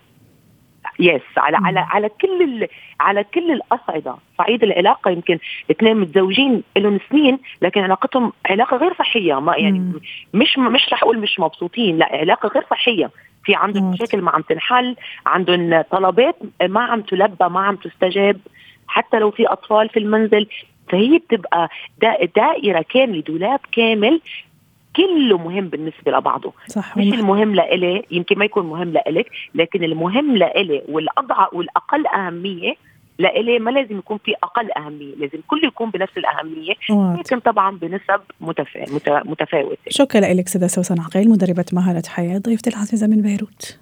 يس 0.99 1.23
على 1.37 1.57
على 1.57 1.81
على 1.81 2.09
كل 2.09 2.67
على 3.01 3.25
كل 3.25 3.51
الأصعدة. 3.53 4.15
صعيد 4.39 4.63
العلاقة 4.63 5.11
يمكن 5.11 5.39
اثنين 5.71 5.97
متزوجين 5.97 6.63
لهم 6.77 6.99
سنين 7.11 7.39
لكن 7.63 7.81
علاقتهم 7.81 8.33
علاقة 8.47 8.77
غير 8.77 8.95
صحية. 8.99 9.41
ما 9.41 9.57
يعني 9.57 9.79
مم. 9.79 10.01
مش 10.35 10.59
مش 10.59 10.93
رح 10.93 11.03
أقول 11.03 11.19
مش 11.19 11.41
مبسوطين 11.41 11.99
لا 11.99 12.09
علاقة 12.13 12.49
غير 12.49 12.65
صحية. 12.71 13.11
في 13.45 13.55
عندهم 13.55 13.91
مشاكل 13.91 14.23
ما 14.23 14.31
عم 14.31 14.43
تنحل 14.43 14.97
عندهم 15.27 15.83
طلبات 15.83 16.37
ما 16.63 16.81
عم 16.81 17.01
تلبى 17.01 17.45
ما 17.45 17.61
عم 17.61 17.77
تستجاب. 17.77 18.41
حتى 18.89 19.19
لو 19.19 19.31
في 19.31 19.47
أطفال 19.47 19.89
في 19.89 19.99
المنزل 19.99 20.47
فهي 20.89 21.19
بتبقى 21.19 21.69
دائرة 22.37 22.85
كاملة 22.89 23.21
دولاب 23.21 23.61
كامل 23.73 24.21
كله 24.97 25.39
مهم 25.39 25.69
بالنسبة 25.69 26.13
لبعضه. 26.13 26.53
صح. 26.67 26.97
مش 26.97 27.15
المهم 27.15 27.55
لإلي 27.55 28.05
يمكن 28.11 28.39
ما 28.39 28.45
يكون 28.45 28.67
مهم 28.67 28.89
لإلك 28.89 29.27
لكن 29.55 29.85
المهم 29.85 30.37
لإلي 30.37 30.83
والأضع 30.89 31.49
والأقل 31.53 32.07
أهمية 32.07 32.75
لإلي 33.19 33.59
ما 33.59 33.71
لازم 33.71 33.99
يكون 33.99 34.19
في 34.25 34.35
أقل 34.43 34.73
أهمية 34.73 35.15
لازم 35.15 35.39
كله 35.47 35.67
يكون 35.67 35.91
بنفس 35.91 36.19
الأهمية. 36.19 36.75
لكن 37.19 37.41
طبعا 37.41 37.79
بنسب 37.79 38.21
متفا... 38.41 38.85
متفاوتة. 39.25 39.79
شكرا 39.89 40.35
لك 40.35 40.49
سيدة 40.49 40.67
سوسن 40.67 41.01
عقيل 41.01 41.31
مدربة 41.31 41.65
مهارة 41.73 42.03
حياة 42.09 42.39
ضيفتي 42.39 42.71
العزيزة 42.71 43.07
من 43.07 43.23
بيروت. 43.23 43.79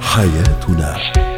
حياتنا. 0.00 1.37